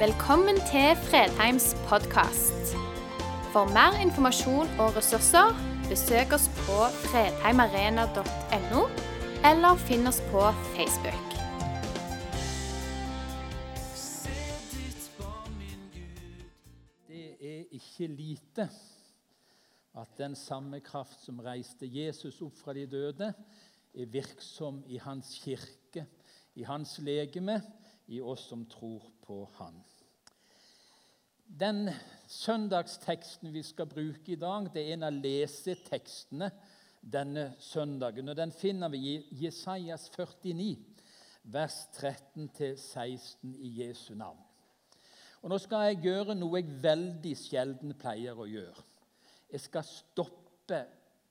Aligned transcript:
Velkommen 0.00 0.56
til 0.56 0.96
Fredheims 0.96 1.74
podkast. 1.88 2.70
For 3.52 3.68
mer 3.68 3.98
informasjon 4.00 4.70
og 4.80 4.94
ressurser, 4.96 5.50
besøk 5.90 6.32
oss 6.32 6.46
på 6.62 6.76
fredheimarena.no, 7.02 8.84
eller 9.50 9.82
finn 9.82 10.08
oss 10.08 10.22
på 10.30 10.46
Facebook. 10.70 11.34
Det 17.10 17.26
er 17.50 17.68
ikke 17.68 18.08
lite 18.08 18.70
at 20.00 20.16
den 20.16 20.32
samme 20.32 20.80
kraft 20.80 21.20
som 21.26 21.44
reiste 21.44 21.84
Jesus 21.84 22.40
opp 22.40 22.56
fra 22.56 22.72
de 22.72 22.86
døde, 22.88 23.34
er 23.92 24.08
virksom 24.16 24.80
i 24.88 24.96
hans 24.96 25.36
kirke, 25.44 26.06
i 26.56 26.64
hans 26.64 26.96
legeme, 27.04 27.60
i 28.10 28.18
oss 28.20 28.48
som 28.48 28.64
tror 28.66 29.04
på 29.22 29.44
Han. 29.58 29.76
Den 31.58 31.90
søndagsteksten 32.30 33.52
vi 33.52 33.62
skal 33.62 33.88
bruke 33.90 34.32
i 34.32 34.38
dag, 34.38 34.68
det 34.74 34.84
er 34.84 34.92
en 34.94 35.08
av 35.08 35.16
lesetekstene 35.16 36.50
denne 37.02 37.54
søndagen. 37.58 38.28
og 38.28 38.36
Den 38.36 38.52
finner 38.52 38.88
vi 38.88 38.98
i 38.98 39.44
Jesajas 39.44 40.10
49, 40.14 40.76
vers 41.42 41.88
13-16 41.96 43.56
i 43.58 43.72
Jesu 43.82 44.14
navn. 44.14 44.38
Og 45.42 45.50
Nå 45.50 45.58
skal 45.58 45.88
jeg 45.88 46.02
gjøre 46.04 46.36
noe 46.36 46.60
jeg 46.60 46.78
veldig 46.82 47.34
sjelden 47.40 47.96
pleier 47.98 48.38
å 48.38 48.46
gjøre. 48.46 48.84
Jeg 49.50 49.64
skal 49.64 49.88
stoppe 49.88 50.84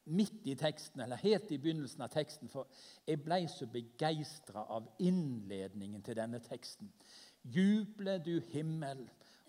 midt 0.10 0.48
i 0.50 0.56
teksten, 0.58 1.00
eller 1.06 1.22
helt 1.22 1.52
i 1.54 1.62
begynnelsen 1.62 2.02
av 2.02 2.12
teksten, 2.12 2.50
for 2.50 2.68
jeg 3.08 3.22
ble 3.24 3.44
så 3.48 3.70
begeistra 3.72 4.66
av 4.68 4.90
innledningen 5.00 6.02
til 6.04 6.18
denne 6.18 6.42
teksten. 6.44 6.90
Juble, 7.46 8.18
du 8.26 8.42
himmel, 8.52 9.06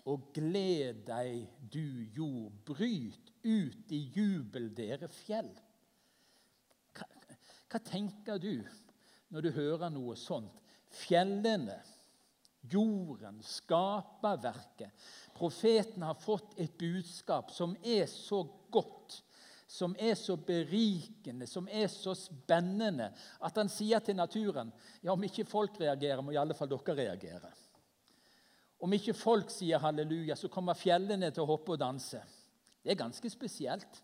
og 0.09 0.31
gled 0.35 1.03
deg, 1.07 1.45
du 1.71 2.07
jord. 2.15 2.53
Bryt 2.65 3.31
ut 3.43 3.93
i 3.93 4.01
jubel, 4.15 4.69
dere 4.75 5.09
fjell. 5.11 5.51
Hva, 6.97 7.07
hva 7.71 7.81
tenker 7.85 8.41
du 8.41 8.55
når 9.31 9.47
du 9.47 9.51
hører 9.55 9.93
noe 9.93 10.17
sånt? 10.19 10.57
Fjellene, 10.91 11.77
jorden, 12.69 13.39
skaperverket. 13.45 14.91
Profeten 15.37 16.03
har 16.03 16.19
fått 16.19 16.57
et 16.59 16.73
budskap 16.77 17.53
som 17.55 17.77
er 17.81 18.05
så 18.11 18.43
godt, 18.73 19.21
som 19.71 19.95
er 19.99 20.17
så 20.19 20.35
berikende, 20.35 21.47
som 21.47 21.69
er 21.71 21.87
så 21.87 22.13
spennende, 22.17 23.07
at 23.39 23.55
han 23.57 23.71
sier 23.71 24.03
til 24.03 24.19
naturen 24.19 24.73
ja, 24.99 25.13
om 25.13 25.23
ikke 25.23 25.47
folk 25.47 25.79
reagerer, 25.79 26.21
må 26.21 26.35
i 26.35 26.41
alle 26.41 26.57
fall 26.57 26.69
dere 26.73 26.97
reagere. 26.97 27.53
Om 28.81 28.95
ikke 28.97 29.13
folk 29.13 29.51
sier 29.53 29.81
halleluja, 29.81 30.35
så 30.35 30.49
kommer 30.49 30.77
fjellene 30.77 31.29
til 31.29 31.43
å 31.43 31.51
hoppe 31.53 31.75
og 31.75 31.81
danse. 31.81 32.21
Det 32.81 32.93
er 32.93 33.03
ganske 33.03 33.29
spesielt. 33.29 34.01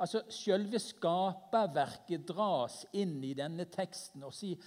Altså, 0.00 0.22
Selve 0.32 0.80
skaperverket 0.80 2.24
dras 2.28 2.82
inn 2.96 3.18
i 3.24 3.34
denne 3.36 3.68
teksten 3.72 4.24
og 4.24 4.34
sier 4.36 4.60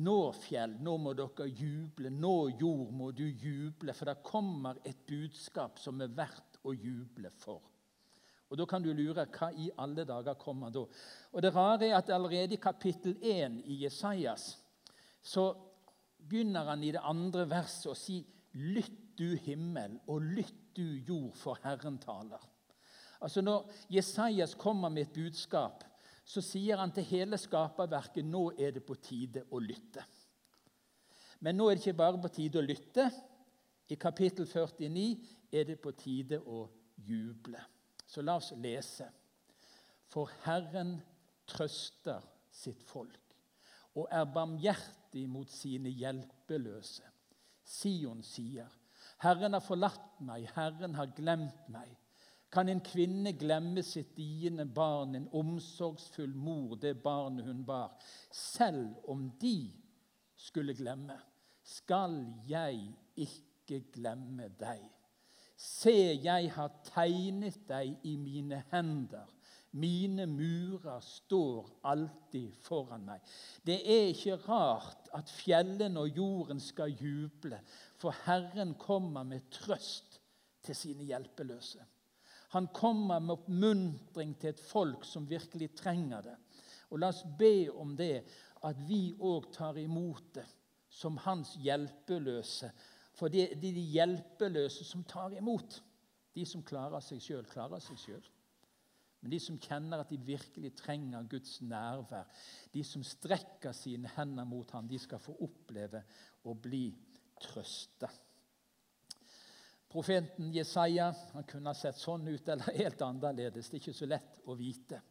nå, 0.00 0.32
fjell, 0.40 0.78
nå 0.80 0.96
må 1.00 1.12
dere 1.16 1.48
juble. 1.48 2.12
Nå, 2.12 2.36
jord, 2.60 2.92
må 2.96 3.10
du 3.16 3.26
juble, 3.26 3.92
for 3.96 4.08
det 4.08 4.22
kommer 4.24 4.80
et 4.88 5.04
budskap 5.08 5.80
som 5.80 6.00
er 6.00 6.14
verdt 6.16 6.60
å 6.64 6.72
juble 6.72 7.32
for. 7.42 7.60
Og 8.52 8.58
Da 8.60 8.66
kan 8.68 8.84
du 8.84 8.90
lure 8.92 9.24
hva 9.32 9.48
i 9.56 9.70
alle 9.80 10.04
dager 10.04 10.36
kommer 10.36 10.70
da? 10.70 10.84
Og 11.32 11.42
Det 11.42 11.54
rare 11.54 11.88
er 11.88 11.96
at 11.96 12.10
allerede 12.10 12.54
i 12.54 12.60
kapittel 12.60 13.16
1 13.16 13.62
i 13.64 13.82
Jesajas 13.84 14.58
så 15.22 15.54
begynner 16.28 16.64
han 16.68 16.82
i 16.84 16.92
det 16.92 17.00
andre 17.00 17.46
verset 17.48 17.92
å 17.92 17.96
si 17.96 18.18
Lytt 18.52 19.16
du 19.18 19.36
himmel, 19.36 19.98
og 20.06 20.24
lytt 20.24 20.76
du 20.76 20.84
jord, 21.08 21.32
for 21.36 21.60
Herren 21.64 21.98
taler. 22.02 22.42
Altså 23.22 23.40
Når 23.40 23.70
Jesajas 23.90 24.54
kommer 24.54 24.88
med 24.88 25.06
et 25.06 25.12
budskap, 25.14 25.84
så 26.24 26.42
sier 26.42 26.78
han 26.78 26.92
til 26.94 27.06
hele 27.06 27.38
skaperverket 27.38 28.26
nå 28.26 28.50
er 28.58 28.74
det 28.76 28.84
på 28.86 28.96
tide 29.02 29.44
å 29.50 29.60
lytte. 29.62 30.04
Men 31.42 31.58
nå 31.58 31.68
er 31.68 31.76
det 31.76 31.82
ikke 31.82 31.98
bare 31.98 32.20
på 32.22 32.30
tide 32.34 32.60
å 32.60 32.66
lytte. 32.66 33.08
I 33.90 33.98
kapittel 33.98 34.46
49 34.46 35.06
er 35.52 35.66
det 35.66 35.78
på 35.82 35.92
tide 35.98 36.38
å 36.38 36.64
juble. 37.02 37.58
Så 38.06 38.22
la 38.22 38.36
oss 38.38 38.52
lese. 38.62 39.08
For 40.12 40.30
Herren 40.44 40.94
trøster 41.48 42.22
sitt 42.52 42.82
folk 42.86 43.18
og 43.98 44.06
er 44.08 44.28
barmhjertig 44.28 45.26
mot 45.28 45.50
sine 45.52 45.90
hjelpeløse. 45.92 47.11
Sion 47.64 48.22
sier, 48.22 48.68
'Herren 49.22 49.52
har 49.52 49.60
forlatt 49.60 50.20
meg, 50.20 50.48
Herren 50.54 50.94
har 50.94 51.12
glemt 51.16 51.68
meg.' 51.68 51.98
Kan 52.52 52.68
en 52.68 52.82
kvinne 52.84 53.32
glemme 53.32 53.80
sitt 53.82 54.10
diende 54.16 54.66
barn, 54.68 55.14
en 55.14 55.28
omsorgsfull 55.32 56.34
mor, 56.36 56.74
det 56.76 56.98
barnet 57.02 57.46
hun 57.46 57.64
bar? 57.64 57.94
Selv 58.30 59.08
om 59.08 59.30
de 59.40 59.72
skulle 60.36 60.74
glemme, 60.76 61.16
skal 61.64 62.18
jeg 62.48 62.92
ikke 63.16 63.80
glemme 63.94 64.50
deg. 64.60 64.84
Se, 65.56 65.94
jeg 66.20 66.50
har 66.52 66.74
tegnet 66.84 67.56
deg 67.68 67.94
i 68.04 68.16
mine 68.20 68.60
hender. 68.72 69.30
Mine 69.72 70.26
murer 70.28 71.00
står 71.00 71.70
alltid 71.88 72.56
foran 72.60 73.06
meg. 73.06 73.22
Det 73.64 73.78
er 73.80 74.10
ikke 74.10 74.36
rart 74.44 75.08
at 75.16 75.32
fjellene 75.32 76.02
og 76.02 76.18
jorden 76.18 76.60
skal 76.60 76.92
juble, 76.92 77.60
for 77.96 78.12
Herren 78.26 78.74
kommer 78.80 79.24
med 79.24 79.48
trøst 79.54 80.18
til 80.62 80.76
sine 80.76 81.06
hjelpeløse. 81.08 81.80
Han 82.52 82.68
kommer 82.74 83.18
med 83.18 83.38
oppmuntring 83.38 84.34
til 84.36 84.52
et 84.52 84.60
folk 84.60 85.06
som 85.08 85.28
virkelig 85.30 85.70
trenger 85.78 86.26
det. 86.26 86.36
Og 86.92 87.00
La 87.00 87.08
oss 87.08 87.22
be 87.38 87.70
om 87.72 87.94
det, 87.96 88.26
at 88.68 88.82
vi 88.88 89.14
òg 89.16 89.48
tar 89.54 89.80
imot 89.80 90.34
det 90.36 90.44
som 90.92 91.16
hans 91.24 91.54
hjelpeløse. 91.64 92.68
For 93.16 93.32
det 93.32 93.46
er 93.46 93.60
de 93.60 93.72
hjelpeløse 93.94 94.84
som 94.84 95.04
tar 95.08 95.32
imot. 95.38 95.80
De 96.36 96.44
som 96.48 96.64
klarer 96.64 97.00
seg 97.00 97.24
sjøl, 97.24 97.48
klarer 97.48 97.80
seg 97.80 97.96
sjøl. 98.00 98.28
Men 99.22 99.30
de 99.30 99.38
som 99.42 99.58
kjenner 99.62 100.02
at 100.02 100.10
de 100.10 100.18
virkelig 100.26 100.72
trenger 100.80 101.28
Guds 101.30 101.60
nærvær, 101.62 102.26
de 102.74 102.82
som 102.84 103.04
strekker 103.06 103.74
sine 103.76 104.10
hender 104.16 104.46
mot 104.48 104.70
ham, 104.74 104.88
de 104.90 104.98
skal 104.98 105.22
få 105.22 105.36
oppleve 105.46 106.02
å 106.50 106.56
bli 106.58 106.88
trøsta. 107.42 108.10
Profeten 109.92 110.48
Jesaja 110.54 111.10
han 111.34 111.46
kunne 111.46 111.70
ha 111.70 111.76
sett 111.76 111.98
sånn 112.00 112.24
ut 112.32 112.48
eller 112.48 112.78
helt 112.80 113.02
annerledes. 113.04 113.68
Det 113.68 113.76
er 113.76 113.82
ikke 113.82 113.98
så 114.00 114.08
lett 114.08 114.38
å 114.48 114.56
vite. 114.56 115.02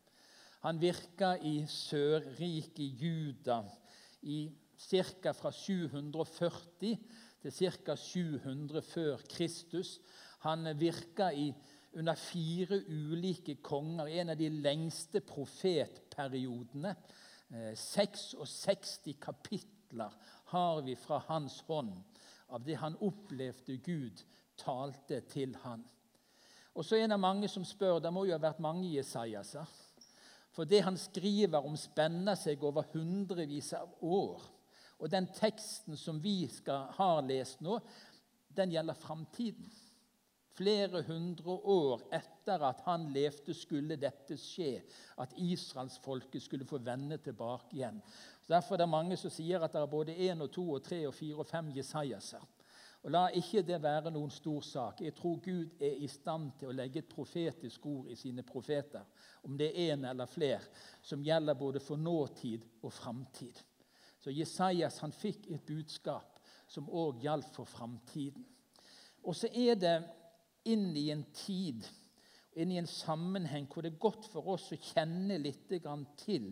Han 0.66 0.80
virka 0.82 1.36
i 1.46 1.62
Sørriket, 1.70 3.02
Juda, 3.02 3.62
i 4.22 4.44
ca. 4.82 5.34
fra 5.34 5.52
740 5.54 6.98
til 7.42 7.72
ca. 7.86 7.96
700 7.96 8.84
før 8.86 9.24
Kristus. 9.30 10.00
Han 10.46 10.66
virka 10.78 11.32
i, 11.34 11.52
under 11.94 12.16
fire 12.16 12.82
ulike 12.88 13.58
konger, 13.64 14.08
i 14.08 14.20
en 14.20 14.32
av 14.34 14.40
de 14.40 14.50
lengste 14.50 15.22
profetperiodene. 15.28 16.96
66 17.76 19.00
eh, 19.08 19.16
kapitler 19.20 20.14
har 20.54 20.82
vi 20.86 20.96
fra 20.96 21.20
hans 21.28 21.60
hånd 21.68 21.98
av 22.48 22.64
det 22.64 22.78
han 22.80 22.96
opplevde 23.04 23.76
Gud 23.84 24.24
talte 24.60 25.22
til 25.32 25.56
han. 25.64 25.84
Og 26.76 26.86
så 26.88 26.96
er 26.96 27.10
det 27.12 27.20
mange 27.20 27.50
som 27.52 27.66
spør 27.68 28.00
Det 28.00 28.14
må 28.14 28.26
jo 28.26 28.36
ha 28.36 28.40
vært 28.40 28.64
mange 28.64 28.88
Jesajaser. 28.94 29.68
For 30.52 30.68
det 30.68 30.84
han 30.84 30.98
skriver 31.00 31.64
om, 31.64 31.78
spenner 31.80 32.36
seg 32.40 32.64
over 32.64 32.88
hundrevis 32.94 33.72
av 33.76 33.92
år. 34.04 34.42
Og 35.00 35.12
den 35.12 35.28
teksten 35.34 35.98
som 35.98 36.20
vi 36.24 36.46
skal, 36.52 36.92
har 36.98 37.24
lest 37.26 37.64
nå, 37.64 37.80
den 38.56 38.72
gjelder 38.72 39.00
framtiden. 39.00 39.72
Flere 40.62 41.02
hundre 41.08 41.56
år 41.74 42.02
etter 42.14 42.62
at 42.68 42.84
han 42.86 43.08
levde, 43.10 43.54
skulle 43.58 43.96
dette 43.98 44.36
skje. 44.38 44.84
At 45.18 45.34
israelsfolket 45.34 46.44
skulle 46.44 46.68
få 46.70 46.78
vende 46.86 47.18
tilbake 47.18 47.80
igjen. 47.80 47.98
Så 48.44 48.54
derfor 48.54 48.76
er 48.76 48.84
det 48.84 48.92
mange 48.92 49.18
som 49.18 49.34
sier 49.34 49.64
at 49.66 49.74
det 49.74 49.82
er 49.82 49.90
både 49.90 50.18
én 50.30 50.44
og 50.46 50.52
to 50.54 50.68
og 50.76 50.84
tre 50.86 51.00
og 51.08 51.16
fire 51.18 51.42
og 51.42 51.50
fem 51.50 51.72
Jesajaser. 51.74 52.46
Og 53.02 53.10
La 53.10 53.24
ikke 53.34 53.64
det 53.66 53.82
være 53.82 54.14
noen 54.14 54.30
stor 54.30 54.62
sak. 54.62 55.02
Jeg 55.02 55.16
tror 55.18 55.42
Gud 55.42 55.82
er 55.82 55.98
i 55.98 56.12
stand 56.12 56.52
til 56.60 56.70
å 56.70 56.78
legge 56.78 57.02
et 57.02 57.10
profetisk 57.10 57.90
ord 57.90 58.14
i 58.14 58.20
sine 58.20 58.46
profeter, 58.46 59.08
om 59.42 59.58
det 59.58 59.72
er 59.72 59.96
en 59.96 60.06
eller 60.12 60.30
flere, 60.30 60.62
som 61.02 61.26
gjelder 61.26 61.58
både 61.58 61.82
for 61.82 61.98
nåtid 61.98 62.70
og 62.84 62.94
framtid. 62.94 63.58
Så 64.22 64.30
Jesajas 64.30 65.02
han 65.02 65.18
fikk 65.18 65.50
et 65.50 65.66
budskap 65.66 66.38
som 66.70 66.86
òg 66.86 67.26
gjaldt 67.26 67.50
for 67.56 67.66
framtiden. 67.66 68.46
Og 69.26 69.34
så 69.38 69.50
er 69.50 69.74
det 69.82 69.98
inn 70.70 70.92
i 70.98 71.10
en 71.14 71.26
tid 71.34 71.88
inn 72.60 72.72
i 72.74 72.80
en 72.82 72.90
sammenheng 72.90 73.68
hvor 73.72 73.86
det 73.86 73.94
er 73.94 74.02
godt 74.04 74.28
for 74.32 74.50
oss 74.54 74.72
å 74.76 74.80
kjenne 74.80 75.38
litt 75.40 75.70
til 76.20 76.50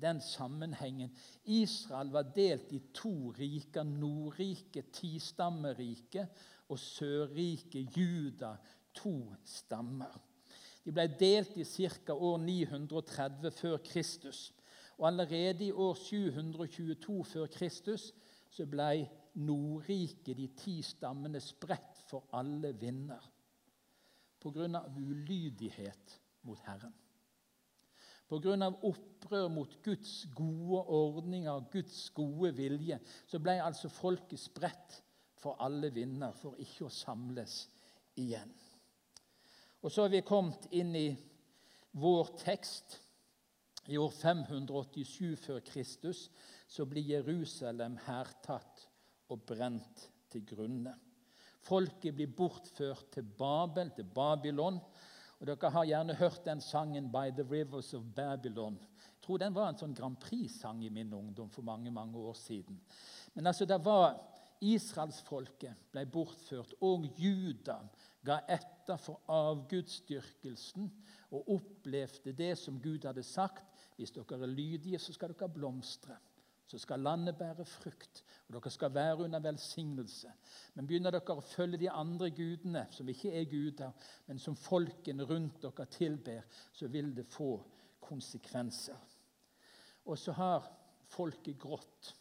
den 0.00 0.20
sammenhengen. 0.24 1.12
Israel 1.44 2.12
var 2.14 2.30
delt 2.34 2.72
i 2.72 2.80
to 2.94 3.32
riker. 3.36 3.84
Nordriket, 3.84 4.92
tistammeriket, 4.96 6.42
og 6.72 6.80
Sørriket, 6.80 7.96
Juda, 7.96 8.54
to 8.96 9.34
stammer. 9.44 10.14
De 10.82 10.92
ble 10.94 11.04
delt 11.20 11.58
i 11.60 11.66
ca. 11.68 12.14
år 12.14 12.38
930 12.40 13.52
før 13.52 13.76
Kristus. 13.84 14.52
Og 14.96 15.06
allerede 15.10 15.66
i 15.66 15.72
år 15.72 15.94
722 15.94 17.24
før 17.28 17.52
Kristus 17.52 18.08
så 18.52 18.64
ble 18.68 19.04
Nordriket, 19.34 20.36
de 20.36 20.48
ti 20.56 20.80
stammene, 20.84 21.40
spredt 21.40 22.02
for 22.08 22.24
alle 22.36 22.72
vinder 22.80 23.30
pga. 24.42 24.82
ulydighet 24.96 26.18
mot 26.42 26.58
Herren. 26.66 26.94
Pga. 28.28 28.68
opprør 28.82 29.48
mot 29.48 29.78
Guds 29.84 30.26
gode 30.34 30.82
ordninger, 30.82 31.70
Guds 31.72 32.10
gode 32.10 32.54
vilje, 32.56 32.98
så 33.26 33.38
ble 33.38 33.60
altså 33.62 33.88
folket 33.88 34.40
spredt 34.40 35.02
for 35.42 35.58
alle 35.60 35.90
vinder 35.94 36.34
for 36.38 36.58
ikke 36.58 36.86
å 36.86 36.92
samles 36.92 37.66
igjen. 38.16 38.52
Og 39.82 39.90
Så 39.90 40.02
har 40.02 40.12
vi 40.12 40.22
kommet 40.22 40.68
inn 40.70 40.94
i 40.96 41.08
vår 41.98 42.36
tekst. 42.38 43.00
I 43.90 43.98
år 43.98 44.12
587 44.14 45.36
før 45.42 45.58
Kristus 45.66 46.28
så 46.70 46.86
blir 46.86 47.16
Jerusalem 47.16 47.96
hærtatt 48.06 48.84
og 49.28 49.42
brent 49.42 50.04
til 50.30 50.44
grunne. 50.46 50.94
Folket 51.62 52.14
blir 52.14 52.30
bortført 52.36 53.06
til 53.14 53.22
Babel, 53.38 53.92
til 53.94 54.04
Babylon. 54.04 54.80
Og 55.40 55.46
Dere 55.46 55.70
har 55.74 55.86
gjerne 55.86 56.14
hørt 56.14 56.44
den 56.44 56.60
sangen 56.60 57.10
'By 57.10 57.30
the 57.30 57.46
Rivers 57.50 57.94
of 57.94 58.02
Babylon'. 58.16 58.78
Jeg 58.78 59.26
tror 59.26 59.38
den 59.38 59.54
var 59.54 59.68
en 59.68 59.78
sånn 59.78 59.94
Grand 59.94 60.16
Prix-sang 60.16 60.84
i 60.84 60.88
min 60.88 61.12
ungdom 61.14 61.50
for 61.50 61.62
mange 61.62 61.90
mange 61.90 62.18
år 62.18 62.34
siden. 62.34 62.80
Men 63.34 63.46
altså, 63.46 63.64
det 63.64 63.84
var 63.84 64.18
Israelsfolket 64.62 65.74
ble 65.92 66.04
bortført, 66.06 66.74
og 66.80 67.06
Juda 67.18 67.80
ga 68.24 68.40
etter 68.48 68.96
for 68.96 69.22
avgudsdyrkelsen 69.28 70.90
og 71.30 71.48
opplevde 71.56 72.32
det 72.32 72.52
som 72.58 72.80
Gud 72.82 73.06
hadde 73.06 73.22
sagt. 73.22 73.64
Hvis 73.96 74.14
dere 74.14 74.42
er 74.42 74.46
lydige, 74.46 74.98
så 74.98 75.12
skal 75.12 75.34
dere 75.34 75.48
blomstre. 75.48 76.16
Så 76.66 76.78
skal 76.78 77.02
landet 77.04 77.36
bære 77.36 77.64
frukt, 77.68 78.22
og 78.48 78.54
dere 78.54 78.70
skal 78.72 78.94
være 78.94 79.24
under 79.26 79.42
velsignelse. 79.44 80.32
Men 80.74 80.86
begynner 80.88 81.12
dere 81.12 81.36
å 81.36 81.44
følge 81.44 81.82
de 81.82 81.90
andre 81.90 82.30
gudene, 82.32 82.86
som 82.90 83.08
ikke 83.08 83.32
er 83.36 83.50
guder, 83.50 83.92
men 84.26 84.40
som 84.40 84.56
folkene 84.56 85.26
rundt 85.28 85.60
dere 85.62 85.86
tilber, 85.92 86.46
så 86.72 86.88
vil 86.88 87.12
det 87.16 87.26
få 87.28 87.56
konsekvenser. 88.00 88.98
Og 90.04 90.18
så 90.18 90.34
har 90.38 90.66
folket 91.12 91.58
grått. 91.60 92.14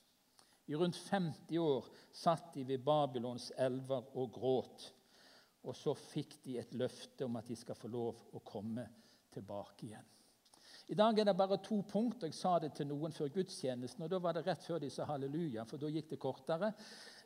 I 0.67 0.75
rundt 0.75 0.95
50 0.95 1.57
år 1.59 1.87
satt 2.13 2.53
de 2.53 2.63
ved 2.67 2.83
Babylons 2.85 3.49
elver 3.57 4.11
og 4.15 4.31
gråt. 4.35 4.87
Og 5.67 5.75
så 5.77 5.93
fikk 5.97 6.39
de 6.45 6.57
et 6.61 6.73
løfte 6.77 7.25
om 7.27 7.37
at 7.37 7.49
de 7.49 7.57
skal 7.57 7.77
få 7.77 7.89
lov 7.91 8.21
å 8.33 8.41
komme 8.45 8.87
tilbake 9.33 9.89
igjen. 9.89 10.07
I 10.91 10.95
dag 10.95 11.19
er 11.19 11.23
det 11.23 11.37
bare 11.37 11.55
to 11.63 11.77
punkter. 11.87 12.27
Jeg 12.27 12.35
sa 12.35 12.57
det 12.59 12.73
til 12.75 12.89
noen 12.89 13.13
før 13.15 13.29
gudstjenesten. 13.31 14.03
og 14.03 14.09
Da 14.11 14.17
var 14.19 14.35
det 14.35 14.41
rett 14.43 14.65
før 14.65 14.81
de 14.83 14.89
sa 14.91 15.05
halleluja, 15.07 15.63
for 15.63 15.79
da 15.79 15.87
gikk 15.87 16.09
det 16.09 16.19
kortere. 16.19 16.73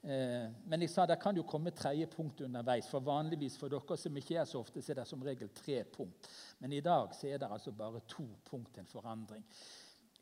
Eh, 0.04 0.52
men 0.70 0.86
jeg 0.86 0.92
sa 0.94 1.08
det 1.10 1.18
kan 1.20 1.36
jo 1.36 1.48
komme 1.50 1.74
tredje 1.74 2.06
punkt 2.14 2.44
underveis. 2.46 2.86
For 2.86 3.02
vanligvis 3.02 3.58
for 3.58 3.74
dere 3.74 3.98
som 3.98 4.22
ikke 4.22 4.38
er 4.38 4.46
så 4.46 4.62
ofte, 4.62 4.84
så 4.86 4.94
er 4.94 5.02
det 5.02 5.08
som 5.10 5.26
regel 5.26 5.50
tre 5.50 5.80
punkt. 5.84 6.30
Men 6.60 6.78
i 6.78 6.84
dag 6.86 7.16
så 7.18 7.28
er 7.28 7.42
det 7.42 7.50
altså 7.50 7.74
bare 7.74 8.06
to 8.08 8.28
punkt 8.46 8.78
en 8.78 8.86
forandring. 8.86 9.44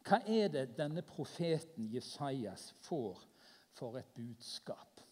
Hva 0.07 0.21
er 0.23 0.47
det 0.47 0.77
denne 0.77 1.03
profeten 1.03 1.91
Jesajas 1.91 2.69
får 2.79 3.27
for 3.75 3.99
et 3.99 4.15
budskap? 4.15 5.03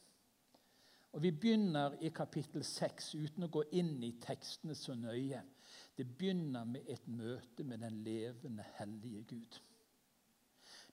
Og 1.11 1.21
Vi 1.21 1.31
begynner 1.31 1.99
i 1.99 2.09
kapittel 2.15 2.63
6 2.63 3.15
uten 3.15 3.43
å 3.43 3.51
gå 3.51 3.65
inn 3.75 3.97
i 4.03 4.15
tekstene 4.23 4.75
så 4.75 4.95
nøye. 4.95 5.43
Det 6.01 6.07
begynner 6.17 6.63
med 6.65 6.87
et 6.89 7.03
møte 7.13 7.61
med 7.63 7.83
den 7.83 7.99
levende, 8.01 8.63
hellige 8.79 9.21
Gud. 9.29 9.57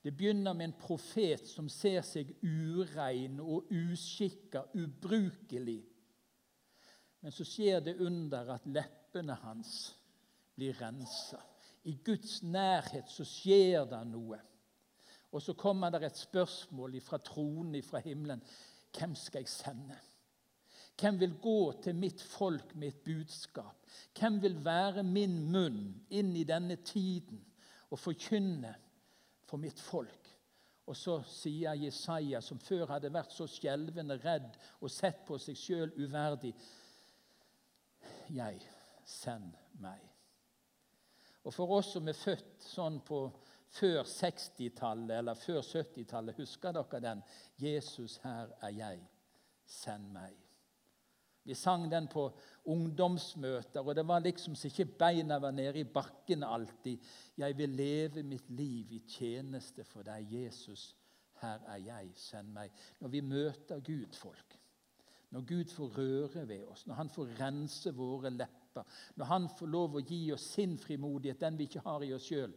Det 0.05 0.13
begynner 0.17 0.53
med 0.53 0.67
en 0.69 0.75
profet 0.77 1.49
som 1.49 1.71
ser 1.73 2.03
seg 2.05 2.35
urein 2.45 3.39
og 3.41 3.71
uskikka, 3.73 4.67
ubrukelig. 4.77 5.79
Men 7.25 7.33
så 7.33 7.47
skjer 7.49 7.81
det 7.87 7.97
under 8.05 8.53
at 8.59 8.69
leppene 8.69 9.39
hans 9.47 9.79
blir 10.59 10.77
rensa. 10.77 11.41
I 11.89 11.97
Guds 12.05 12.43
nærhet 12.43 13.09
så 13.09 13.25
skjer 13.25 13.89
det 13.89 14.03
noe. 14.13 14.43
Og 15.33 15.41
så 15.41 15.57
kommer 15.57 15.89
det 15.89 16.05
et 16.05 16.21
spørsmål 16.21 17.01
fra 17.01 17.17
tronen 17.25 17.81
fra 17.81 18.05
himmelen. 18.05 18.45
Hvem 18.93 19.17
skal 19.17 19.41
jeg 19.41 19.57
sende? 19.57 19.97
Hvem 20.99 21.21
vil 21.21 21.35
gå 21.39 21.73
til 21.83 21.95
mitt 21.95 22.23
folk 22.23 22.75
med 22.75 22.89
et 22.89 23.05
budskap? 23.05 23.87
Hvem 24.19 24.43
vil 24.43 24.57
være 24.65 25.05
min 25.07 25.37
munn 25.53 25.83
inn 26.11 26.33
i 26.37 26.47
denne 26.47 26.77
tiden 26.83 27.39
og 27.91 28.01
forkynne 28.03 28.75
for 29.47 29.63
mitt 29.63 29.81
folk? 29.81 30.33
Og 30.89 30.97
så 30.97 31.19
sier 31.29 31.77
Jesaja, 31.77 32.41
som 32.41 32.59
før 32.59 32.89
hadde 32.95 33.13
vært 33.13 33.35
så 33.37 33.47
skjelvende 33.47 34.17
redd 34.25 34.57
og 34.81 34.91
sett 34.91 35.21
på 35.29 35.39
seg 35.39 35.59
sjøl 35.61 35.93
uverdig 36.01 36.55
Jeg, 38.33 38.59
send 39.05 39.55
meg. 39.81 40.03
Og 41.45 41.55
For 41.55 41.79
oss 41.79 41.93
som 41.95 42.09
er 42.09 42.19
født 42.19 42.67
sånn 42.67 42.99
på 43.07 43.23
før 43.79 44.03
60-tallet 44.03 45.15
eller 45.21 45.39
før 45.39 45.63
70-tallet, 45.63 46.37
husker 46.41 46.75
dere 46.77 47.01
den? 47.05 47.25
'Jesus, 47.57 48.19
her 48.25 48.53
er 48.61 48.77
jeg. 48.83 49.01
Send 49.65 50.13
meg.' 50.13 50.48
Vi 51.49 51.55
sang 51.57 51.87
den 51.89 52.05
på 52.13 52.27
ungdomsmøter, 52.69 53.81
og 53.81 53.95
det 53.97 54.03
var 54.05 54.21
liksom 54.21 54.53
så 54.53 54.69
ikke 54.69 54.85
beina 55.01 55.39
var 55.41 55.55
nede 55.57 55.81
i 55.81 55.89
bakken 55.89 56.45
alltid. 56.45 56.99
Jeg 57.41 57.57
vil 57.57 57.73
leve 57.73 58.23
mitt 58.23 58.51
liv 58.53 58.93
i 58.93 58.99
tjeneste 59.09 59.87
for 59.89 60.05
deg, 60.05 60.29
Jesus. 60.29 60.91
Her 61.41 61.65
er 61.73 61.81
jeg, 61.87 62.11
send 62.21 62.53
meg. 62.53 62.75
Når 63.01 63.15
vi 63.15 63.23
møter 63.25 63.81
Gud, 63.81 64.13
folk, 64.13 64.59
når 65.31 65.47
Gud 65.49 65.73
får 65.73 65.97
røre 65.97 66.45
ved 66.49 66.67
oss, 66.69 66.87
når 66.87 67.01
Han 67.01 67.11
får 67.17 67.33
rense 67.41 67.95
våre 67.97 68.31
lepper, 68.31 68.85
når 69.17 69.33
Han 69.33 69.49
får 69.49 69.73
lov 69.73 69.97
å 69.97 70.05
gi 70.05 70.21
oss 70.37 70.51
sin 70.59 70.77
frimodighet, 70.79 71.41
den 71.41 71.57
vi 71.57 71.71
ikke 71.71 71.85
har 71.89 72.05
i 72.05 72.13
oss 72.13 72.29
sjøl, 72.29 72.53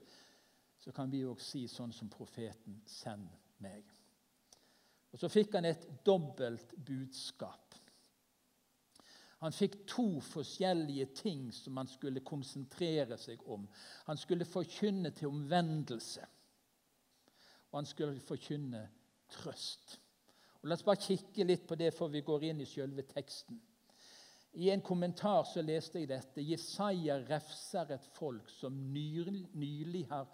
så 0.83 0.91
kan 0.91 1.11
vi 1.11 1.23
òg 1.23 1.39
si 1.39 1.63
sånn 1.71 1.95
som 1.95 2.11
profeten, 2.11 2.81
send 2.85 3.29
meg. 3.63 3.88
Og 5.12 5.19
Så 5.19 5.31
fikk 5.31 5.55
han 5.55 5.71
et 5.71 5.88
dobbelt 6.05 6.75
budskap. 6.75 7.70
Han 9.41 9.55
fikk 9.55 9.79
to 9.89 10.19
forskjellige 10.21 11.07
ting 11.17 11.48
som 11.53 11.79
han 11.81 11.89
skulle 11.89 12.21
konsentrere 12.21 13.17
seg 13.17 13.41
om. 13.50 13.65
Han 14.05 14.19
skulle 14.21 14.45
forkynne 14.45 15.10
til 15.17 15.31
omvendelse, 15.31 16.27
og 17.71 17.79
han 17.79 17.89
skulle 17.89 18.21
forkynne 18.21 18.83
trøst. 19.33 19.98
Og 20.62 20.69
La 20.69 20.77
oss 20.77 20.86
bare 20.86 21.01
kikke 21.01 21.45
litt 21.48 21.65
på 21.65 21.77
det 21.79 21.89
før 21.98 22.12
vi 22.13 22.21
går 22.25 22.45
inn 22.51 22.62
i 22.62 22.69
selve 22.69 23.05
teksten. 23.10 23.57
I 24.62 24.69
en 24.69 24.83
kommentar 24.83 25.45
så 25.48 25.63
leste 25.63 26.01
jeg 26.01 26.10
dette. 26.12 26.43
Jesaja 26.43 27.17
refser 27.24 27.95
et 27.95 28.07
folk 28.17 28.50
som 28.51 28.75
nylig 28.93 30.03
har 30.12 30.27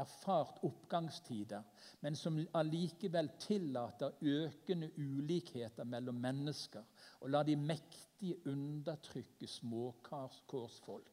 erfart 0.00 0.58
oppgangstider, 0.66 1.62
men 2.00 2.16
som 2.16 2.38
allikevel 2.58 3.30
tillater 3.40 4.16
økende 4.20 4.90
ulikheter 4.98 5.86
mellom 5.88 6.20
mennesker 6.22 6.84
og 7.20 7.30
lar 7.30 7.46
de 7.48 7.56
mektige 7.56 8.38
undertrykke 8.50 9.48
småkårsfolk. 9.48 11.10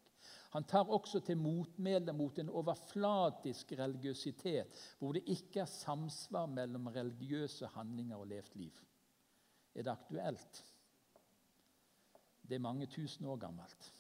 Han 0.52 0.68
tar 0.68 0.90
også 0.92 1.22
til 1.26 1.40
motmæle 1.40 2.14
mot 2.14 2.40
en 2.40 2.50
overflatisk 2.50 3.72
religiøsitet 3.80 4.82
hvor 5.00 5.16
det 5.16 5.24
ikke 5.26 5.64
er 5.64 5.72
samsvar 5.72 6.46
mellom 6.52 6.92
religiøse 6.92 7.72
handlinger 7.74 8.20
og 8.20 8.28
levd 8.28 8.60
liv. 8.60 8.84
Er 9.76 9.88
det 9.88 9.92
aktuelt? 9.92 10.64
Det 12.44 12.56
er 12.56 12.68
mange 12.68 12.86
tusen 12.92 13.26
år 13.26 13.40
gammelt 13.40 13.92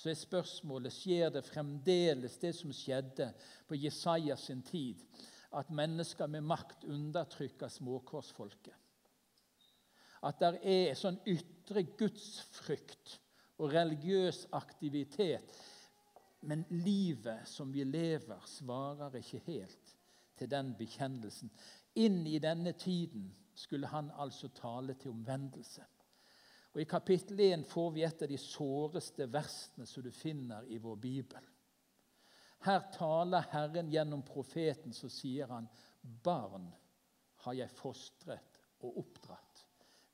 så 0.00 0.08
er 0.08 0.16
spørsmålet 0.16 0.94
skjer 0.96 1.32
det 1.34 1.42
fremdeles 1.44 2.38
det 2.40 2.54
som 2.56 2.72
skjedde 2.72 3.26
på 3.68 3.76
Jesaja 3.76 4.36
sin 4.40 4.62
tid, 4.64 5.02
at 5.52 5.72
mennesker 5.74 6.30
med 6.30 6.46
makt 6.48 6.86
undertrykker 6.88 7.68
småkorsfolket. 7.68 8.76
At 10.24 10.40
det 10.40 10.60
er 10.64 10.96
sånn 10.96 11.18
ytre 11.28 11.82
gudsfrykt 11.98 13.18
og 13.60 13.74
religiøs 13.74 14.46
aktivitet. 14.56 15.52
Men 16.48 16.64
livet 16.72 17.44
som 17.48 17.72
vi 17.72 17.84
lever, 17.84 18.40
svarer 18.48 19.18
ikke 19.20 19.42
helt 19.50 19.94
til 20.40 20.48
den 20.48 20.72
bekjennelsen. 20.78 21.52
Inn 22.00 22.22
i 22.28 22.38
denne 22.40 22.72
tiden 22.72 23.28
skulle 23.52 23.90
han 23.92 24.08
altså 24.16 24.48
tale 24.56 24.96
til 24.96 25.12
omvendelse. 25.12 25.84
Og 26.72 26.80
I 26.80 26.86
kapittel 26.86 27.40
1 27.40 27.64
får 27.66 27.90
vi 27.94 28.04
et 28.06 28.22
av 28.22 28.30
de 28.30 28.38
såreste 28.38 29.26
versene 29.32 29.86
som 29.86 30.04
du 30.04 30.10
finner 30.14 30.68
i 30.70 30.78
vår 30.78 30.98
bibel. 31.02 31.46
Her 32.62 32.84
taler 32.94 33.48
Herren 33.50 33.88
gjennom 33.90 34.22
profeten, 34.22 34.92
så 34.92 35.08
sier 35.08 35.48
han, 35.50 35.68
'Barn 36.02 36.68
har 37.44 37.52
jeg 37.52 37.70
fostret 37.70 38.60
og 38.80 38.98
oppdratt, 38.98 39.64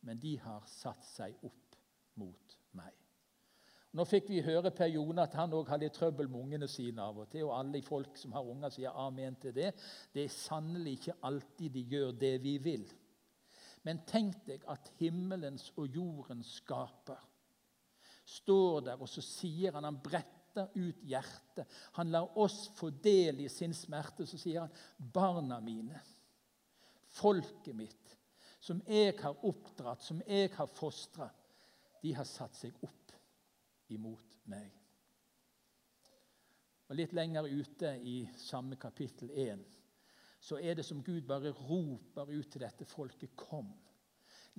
men 0.00 0.18
de 0.18 0.36
har 0.38 0.62
satt 0.66 1.04
seg 1.04 1.34
opp 1.42 1.76
mot 2.14 2.58
meg.' 2.72 3.02
Nå 3.96 4.04
fikk 4.04 4.28
vi 4.28 4.42
høre 4.44 4.70
Per 4.76 4.90
Jone 4.92 5.22
at 5.24 5.34
han 5.38 5.54
òg 5.56 5.70
har 5.72 5.80
litt 5.80 5.94
trøbbel 5.96 6.28
med 6.28 6.40
ungene 6.40 6.68
sine 6.68 7.00
av 7.00 7.16
og 7.22 7.30
til. 7.32 7.46
Og 7.46 7.54
alle 7.56 7.80
folk 7.82 8.18
som 8.20 8.34
har 8.36 8.44
unger, 8.44 8.68
sier 8.74 8.92
amen 8.92 9.38
til 9.40 9.54
det. 9.56 9.70
Det 10.12 10.26
er 10.26 10.34
sannelig 10.34 10.98
ikke 10.98 11.14
alltid 11.24 11.72
de 11.72 11.84
gjør 11.94 12.12
det 12.20 12.34
vi 12.44 12.58
vil. 12.60 12.84
Men 13.86 14.02
tenk 14.08 14.40
deg 14.48 14.64
at 14.70 14.90
himmelens 14.98 15.68
og 15.78 15.94
jordens 15.94 16.56
skaper 16.58 17.20
står 18.26 18.80
der, 18.88 18.98
og 18.98 19.06
så 19.06 19.22
sier 19.22 19.76
han 19.76 19.86
Han 19.86 20.00
bretter 20.02 20.72
ut 20.74 21.02
hjertet. 21.06 21.68
Han 21.98 22.10
lar 22.10 22.32
oss 22.40 22.64
få 22.74 22.90
del 22.90 23.44
i 23.44 23.48
sin 23.52 23.74
smerte. 23.76 24.26
Så 24.26 24.38
sier 24.40 24.64
han, 24.64 24.72
'Barna 24.98 25.60
mine, 25.60 26.00
folket 27.06 27.76
mitt, 27.76 28.16
som 28.60 28.82
jeg 28.88 29.14
har 29.20 29.44
oppdratt, 29.46 30.02
som 30.02 30.22
jeg 30.26 30.50
har 30.56 30.66
fostra, 30.66 31.28
de 32.02 32.12
har 32.14 32.24
satt 32.24 32.56
seg 32.56 32.74
opp 32.82 33.14
imot 33.88 34.40
meg.' 34.50 34.82
Og 36.88 36.96
Litt 36.96 37.12
lenger 37.12 37.46
ute 37.46 37.96
i 38.02 38.18
samme 38.38 38.76
kapittel 38.78 39.30
1 39.30 39.64
så 40.46 40.60
er 40.62 40.78
det 40.78 40.84
som 40.86 41.02
Gud 41.02 41.24
bare 41.26 41.50
roper 41.50 42.30
ut 42.30 42.50
til 42.52 42.62
dette 42.62 42.86
folket 42.86 43.34
Kom. 43.34 43.72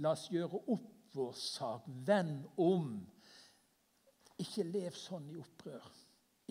La 0.04 0.12
oss 0.12 0.28
gjøre 0.30 0.60
opp 0.74 1.14
vår 1.16 1.38
sak. 1.40 1.88
Vend 2.08 2.44
om. 2.60 2.90
Ikke 4.44 4.66
lev 4.68 4.98
sånn 5.00 5.30
i 5.32 5.38
opprør. 5.40 5.88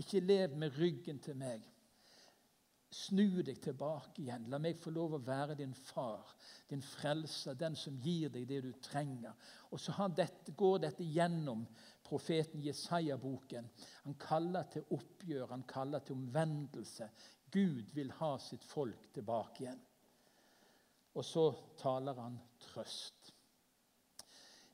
Ikke 0.01 0.23
lev 0.25 0.57
med 0.57 0.79
ryggen 0.81 1.21
til 1.23 1.37
meg. 1.37 1.67
Snu 2.97 3.43
deg 3.45 3.61
tilbake 3.61 4.23
igjen. 4.23 4.49
La 4.49 4.59
meg 4.63 4.81
få 4.81 4.95
lov 4.95 5.19
å 5.19 5.23
være 5.27 5.59
din 5.59 5.75
far, 5.75 6.33
din 6.71 6.83
frelser, 6.83 7.59
den 7.61 7.77
som 7.77 7.97
gir 8.01 8.33
deg 8.33 8.49
det 8.49 8.63
du 8.65 8.73
trenger. 8.81 9.37
Og 9.69 9.83
så 9.83 10.09
dette, 10.17 10.55
går 10.57 10.79
dette 10.87 11.05
gjennom 11.05 11.67
profeten 12.07 12.63
Jesaja-boken. 12.65 13.69
Han 14.07 14.17
kaller 14.23 14.69
til 14.73 14.87
oppgjør, 14.97 15.51
han 15.53 15.67
kaller 15.69 16.05
til 16.07 16.17
omvendelse. 16.17 17.11
Gud 17.53 17.95
vil 17.95 18.11
ha 18.19 18.37
sitt 18.43 18.65
folk 18.65 19.09
tilbake 19.15 19.65
igjen. 19.65 19.81
Og 21.17 21.25
så 21.25 21.47
taler 21.81 22.19
han 22.21 22.39
trøst. 22.61 23.33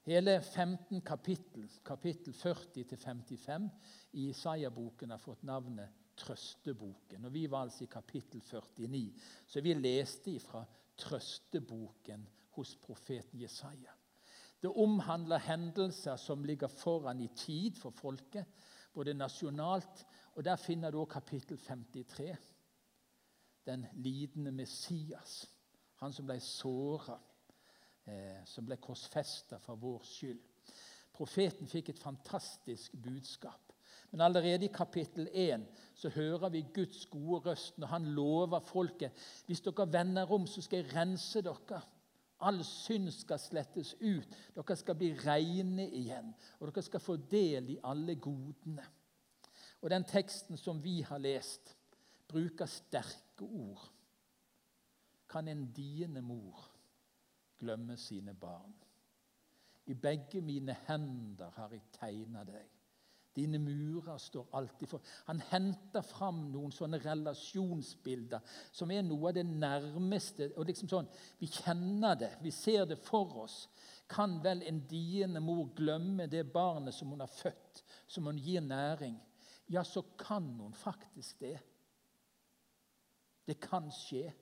Hele 0.02 0.40
15 0.40 1.00
kapittel, 1.06 1.68
kapittel 1.86 2.34
40-55 2.34 3.68
i 4.18 4.28
Isaiah-boken 4.32 5.14
har 5.14 5.22
fått 5.22 5.44
navnet 5.46 6.00
Trøsteboken. 6.18 7.24
Og 7.24 7.32
Vi 7.32 7.46
var 7.50 7.62
altså 7.62 7.84
i 7.84 7.90
kapittel 7.90 8.42
49, 8.42 9.12
så 9.46 9.60
vi 9.60 9.74
leste 9.74 10.34
ifra 10.34 10.64
Trøsteboken 10.98 12.26
hos 12.56 12.74
profeten 12.76 13.40
Jesaja. 13.40 13.94
Det 14.62 14.70
omhandler 14.70 15.38
hendelser 15.42 16.16
som 16.16 16.44
ligger 16.44 16.68
foran 16.68 17.20
i 17.20 17.30
tid 17.36 17.78
for 17.78 17.90
folket, 17.90 18.46
både 18.94 19.14
nasjonalt 19.14 20.04
og 20.34 20.44
Der 20.44 20.56
finner 20.56 20.90
du 20.90 21.00
også 21.00 21.12
kapittel 21.12 21.58
53 21.58 22.51
den 23.66 23.86
lidende 23.94 24.52
Messias, 24.52 25.48
han 26.02 26.12
som 26.12 26.26
ble 26.26 26.38
såra, 26.42 27.18
eh, 28.06 28.42
som 28.46 28.66
ble 28.66 28.76
korsfesta 28.82 29.58
for 29.62 29.78
vår 29.80 30.06
skyld. 30.06 30.40
Profeten 31.12 31.68
fikk 31.68 31.92
et 31.92 32.00
fantastisk 32.02 32.96
budskap. 33.04 33.72
Men 34.10 34.20
allerede 34.20 34.64
i 34.64 34.72
kapittel 34.72 35.28
1 35.32 35.64
så 35.94 36.08
hører 36.12 36.48
vi 36.48 36.66
Guds 36.74 37.06
gode 37.06 37.50
røst 37.50 37.78
når 37.78 37.86
han 37.86 38.04
lover 38.16 38.60
folket 38.60 39.12
hvis 39.46 39.62
dere 39.64 39.86
vender 39.92 40.32
om, 40.32 40.46
så 40.46 40.60
skal 40.60 40.82
jeg 40.82 40.94
rense 40.96 41.40
dere. 41.40 41.80
All 42.42 42.64
synd 42.66 43.08
skal 43.14 43.38
slettes 43.38 43.94
ut. 44.00 44.26
Dere 44.56 44.76
skal 44.76 44.98
bli 44.98 45.12
rene 45.14 45.86
igjen. 45.86 46.32
Og 46.58 46.68
dere 46.68 46.82
skal 46.84 47.00
få 47.00 47.16
del 47.30 47.70
i 47.76 47.78
alle 47.84 48.16
godene. 48.20 48.84
Og 49.80 49.90
Den 49.90 50.04
teksten 50.04 50.58
som 50.58 50.82
vi 50.82 51.00
har 51.02 51.18
lest, 51.18 51.76
bruker 52.28 52.66
sterke 52.66 53.31
ord, 53.44 53.88
kan 55.28 55.48
en 55.48 55.66
diende 55.72 56.20
mor 56.22 56.68
glemme 57.58 57.96
sine 57.96 58.34
barn. 58.34 58.74
I 59.86 59.94
begge 59.94 60.40
mine 60.40 60.76
hender 60.86 61.50
har 61.56 61.72
jeg 61.74 61.88
tegna 61.96 62.44
deg. 62.46 62.68
Dine 63.32 63.56
murer 63.58 64.18
står 64.20 64.50
alltid 64.52 64.88
for 64.90 65.00
Han 65.26 65.40
henter 65.48 66.04
fram 66.04 66.42
noen 66.52 66.72
sånne 66.74 67.00
relasjonsbilder 67.00 68.44
som 68.76 68.92
er 68.92 69.00
noe 69.06 69.30
av 69.30 69.38
det 69.38 69.46
nærmeste. 69.48 70.50
og 70.56 70.66
liksom 70.68 70.88
sånn, 70.88 71.08
Vi 71.38 71.46
kjenner 71.46 72.14
det, 72.14 72.36
vi 72.42 72.50
ser 72.50 72.84
det 72.86 72.98
for 72.98 73.38
oss. 73.46 73.68
Kan 74.08 74.42
vel 74.44 74.62
en 74.62 74.82
diende 74.88 75.40
mor 75.40 75.70
glemme 75.74 76.26
det 76.26 76.52
barnet 76.52 76.94
som 76.94 77.08
hun 77.08 77.20
har 77.20 77.32
født, 77.32 77.82
som 78.06 78.26
hun 78.26 78.38
gir 78.38 78.60
næring? 78.60 79.16
Ja, 79.68 79.82
så 79.82 80.02
kan 80.18 80.44
hun 80.60 80.74
faktisk 80.74 81.40
det. 81.40 81.58
Det 83.46 83.60
kan 83.60 83.90
skje. 83.90 84.32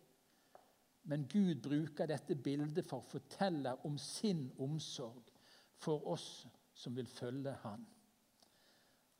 Men 1.02 1.26
Gud 1.28 1.62
bruker 1.64 2.06
dette 2.06 2.36
bildet 2.36 2.84
for 2.86 3.00
å 3.00 3.10
fortelle 3.10 3.72
om 3.88 3.96
sin 3.98 4.50
omsorg 4.60 5.32
for 5.80 6.04
oss 6.12 6.46
som 6.76 6.96
vil 6.96 7.08
følge 7.08 7.54
Han. 7.62 7.86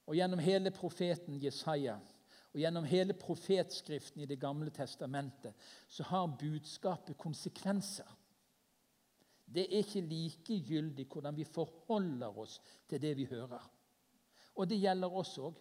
Og 0.06 0.16
Gjennom 0.16 0.42
hele 0.42 0.70
profeten 0.74 1.38
Jesaja 1.40 1.96
og 2.50 2.58
gjennom 2.58 2.84
hele 2.84 3.14
profetskriften 3.14 4.22
i 4.22 4.26
Det 4.26 4.40
gamle 4.40 4.70
testamentet 4.74 5.54
så 5.88 6.02
har 6.08 6.36
budskapet 6.40 7.18
konsekvenser. 7.18 8.08
Det 9.46 9.66
er 9.66 9.82
ikke 9.82 10.00
likegyldig 10.00 11.06
hvordan 11.10 11.36
vi 11.36 11.44
forholder 11.44 12.38
oss 12.38 12.60
til 12.88 13.02
det 13.02 13.16
vi 13.16 13.26
hører. 13.30 13.62
Og 14.54 14.68
det 14.68 14.80
gjelder 14.82 15.14
oss 15.14 15.36
òg. 15.38 15.58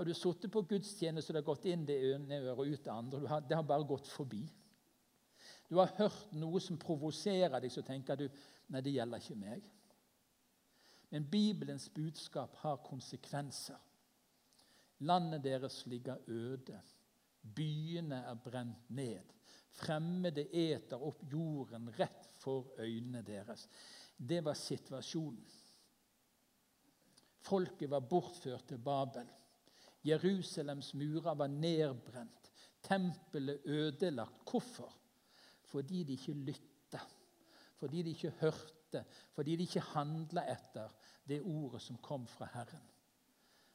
Har 0.00 0.04
du 0.08 0.14
sittet 0.16 0.48
på 0.48 0.62
gudstjeneste 0.64 1.28
og 1.28 1.34
det 1.36 1.40
har 1.42 1.48
gått 1.50 1.64
inn 1.68 1.82
det 1.84 1.94
ene 2.08 2.38
øret 2.40 2.60
og 2.62 2.70
ut 2.72 2.84
det 2.86 2.92
andre? 2.92 3.18
Har, 3.28 3.42
det 3.44 3.56
har 3.58 3.66
bare 3.68 3.84
gått 3.84 4.06
forbi. 4.08 4.38
Du 5.68 5.74
har 5.76 5.90
hørt 5.98 6.30
noe 6.40 6.62
som 6.64 6.78
provoserer 6.80 7.60
deg, 7.60 7.66
så 7.68 7.82
tenker 7.84 8.16
du 8.16 8.22
nei, 8.72 8.80
det 8.80 8.94
gjelder 8.94 9.20
ikke 9.20 9.34
meg. 9.36 9.66
Men 11.12 11.26
Bibelens 11.28 11.90
budskap 11.92 12.56
har 12.62 12.80
konsekvenser. 12.86 13.76
Landet 15.04 15.44
deres 15.44 15.76
ligger 15.92 16.24
øde. 16.32 16.80
Byene 17.42 18.22
er 18.30 18.38
brent 18.40 18.88
ned. 18.96 19.34
Fremmede 19.82 20.46
eter 20.48 21.04
opp 21.10 21.26
jorden 21.28 21.90
rett 21.98 22.30
for 22.40 22.72
øynene 22.80 23.20
deres. 23.26 23.66
Det 24.16 24.40
var 24.48 24.56
situasjonen. 24.56 25.44
Folket 27.44 27.92
var 27.92 28.08
bortført 28.08 28.64
til 28.72 28.80
Babel. 28.80 29.28
Jerusalems 30.04 30.94
murer 30.94 31.34
var 31.36 31.50
nedbrent, 31.52 32.52
tempelet 32.82 33.60
ødelagt. 33.64 34.50
Hvorfor? 34.50 34.96
Fordi 35.70 36.02
de 36.04 36.12
ikke 36.12 36.32
lytta, 36.32 37.00
fordi 37.76 38.02
de 38.02 38.10
ikke 38.10 38.30
hørte, 38.40 39.04
fordi 39.32 39.56
de 39.56 39.62
ikke 39.68 39.80
handla 39.92 40.46
etter 40.50 40.88
det 41.28 41.42
ordet 41.42 41.82
som 41.82 41.98
kom 42.02 42.26
fra 42.26 42.48
Herren. 42.54 42.86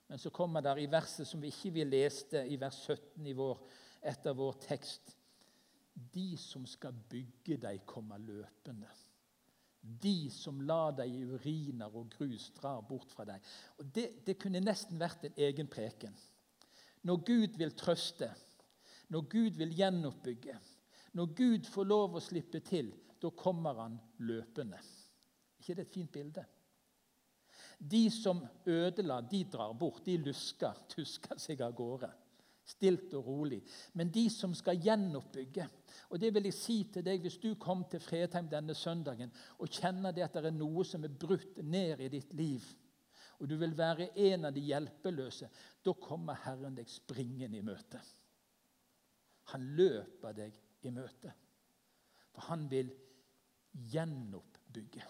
Men 0.07 0.17
så 0.17 0.29
kommer 0.29 0.61
der 0.61 0.77
i 0.77 0.89
verset 0.91 1.27
som 1.27 1.41
vi 1.41 1.47
ikke 1.47 1.73
vi 1.73 1.83
leste, 1.83 2.47
i 2.47 2.59
vers 2.61 2.75
17 2.75 3.25
i 3.25 3.33
vår, 3.33 3.61
etter 4.05 4.35
vår 4.37 4.57
tekst 4.67 5.15
De 6.13 6.35
som 6.37 6.65
skal 6.67 6.91
bygge 7.09 7.55
deg, 7.57 7.85
kommer 7.87 8.19
løpende. 8.19 8.89
De 9.85 10.29
som 10.33 10.61
lar 10.65 10.95
deg 10.97 11.13
i 11.13 11.25
uriner 11.29 11.93
og 11.93 12.09
grus, 12.15 12.49
drar 12.57 12.81
bort 12.87 13.11
fra 13.13 13.25
deg. 13.29 13.43
Og 13.77 13.91
det, 13.93 14.07
det 14.25 14.37
kunne 14.41 14.63
nesten 14.63 14.97
vært 14.99 15.27
en 15.27 15.37
egen 15.47 15.69
preken. 15.69 16.15
Når 17.05 17.21
Gud 17.27 17.59
vil 17.59 17.75
trøste, 17.77 18.31
når 19.13 19.27
Gud 19.29 19.59
vil 19.59 19.75
gjenoppbygge, 19.77 20.57
når 21.15 21.33
Gud 21.37 21.69
får 21.69 21.87
lov 21.87 22.17
å 22.17 22.23
slippe 22.23 22.63
til, 22.65 22.89
da 23.21 23.29
kommer 23.37 23.77
han 23.83 23.99
løpende. 24.25 24.81
ikke 25.59 25.75
det 25.75 25.85
et 25.85 25.93
fint 25.93 26.11
bilde? 26.11 26.43
De 27.77 28.09
som 28.11 28.41
ødela, 28.65 29.21
de 29.21 29.43
drar 29.51 29.73
bort. 29.73 30.05
De 30.05 30.17
lusker, 30.17 30.73
tusker 30.89 31.39
seg 31.39 31.61
av 31.61 31.75
gårde. 31.75 32.09
Stilt 32.65 33.13
og 33.13 33.27
rolig. 33.27 33.59
Men 33.93 34.09
de 34.13 34.25
som 34.33 34.55
skal 34.57 34.79
gjenoppbygge 34.81 35.67
og 36.09 36.21
det 36.21 36.31
vil 36.35 36.49
jeg 36.49 36.57
si 36.57 36.77
til 36.91 37.05
deg 37.05 37.23
Hvis 37.23 37.39
du 37.41 37.53
kom 37.61 37.85
til 37.89 38.03
Fredheim 38.03 38.49
denne 38.51 38.75
søndagen 38.77 39.33
og 39.59 39.71
kjenner 39.71 40.15
det 40.15 40.25
at 40.25 40.37
det 40.37 40.51
er 40.51 40.57
noe 40.57 40.85
som 40.87 41.05
er 41.05 41.13
brutt 41.13 41.61
ned 41.63 42.03
i 42.03 42.11
ditt 42.11 42.33
liv, 42.37 42.65
og 43.39 43.49
du 43.49 43.57
vil 43.59 43.75
være 43.75 44.11
en 44.29 44.47
av 44.47 44.53
de 44.55 44.63
hjelpeløse, 44.63 45.49
da 45.83 45.93
kommer 45.99 46.39
Herren 46.45 46.77
deg 46.77 46.87
springende 46.87 47.59
i 47.59 47.65
møte. 47.65 47.99
Han 49.51 49.65
løper 49.75 50.37
deg 50.37 50.55
i 50.87 50.93
møte. 50.95 51.33
For 52.31 52.47
han 52.47 52.63
vil 52.71 52.93
gjenoppbygge. 53.91 55.03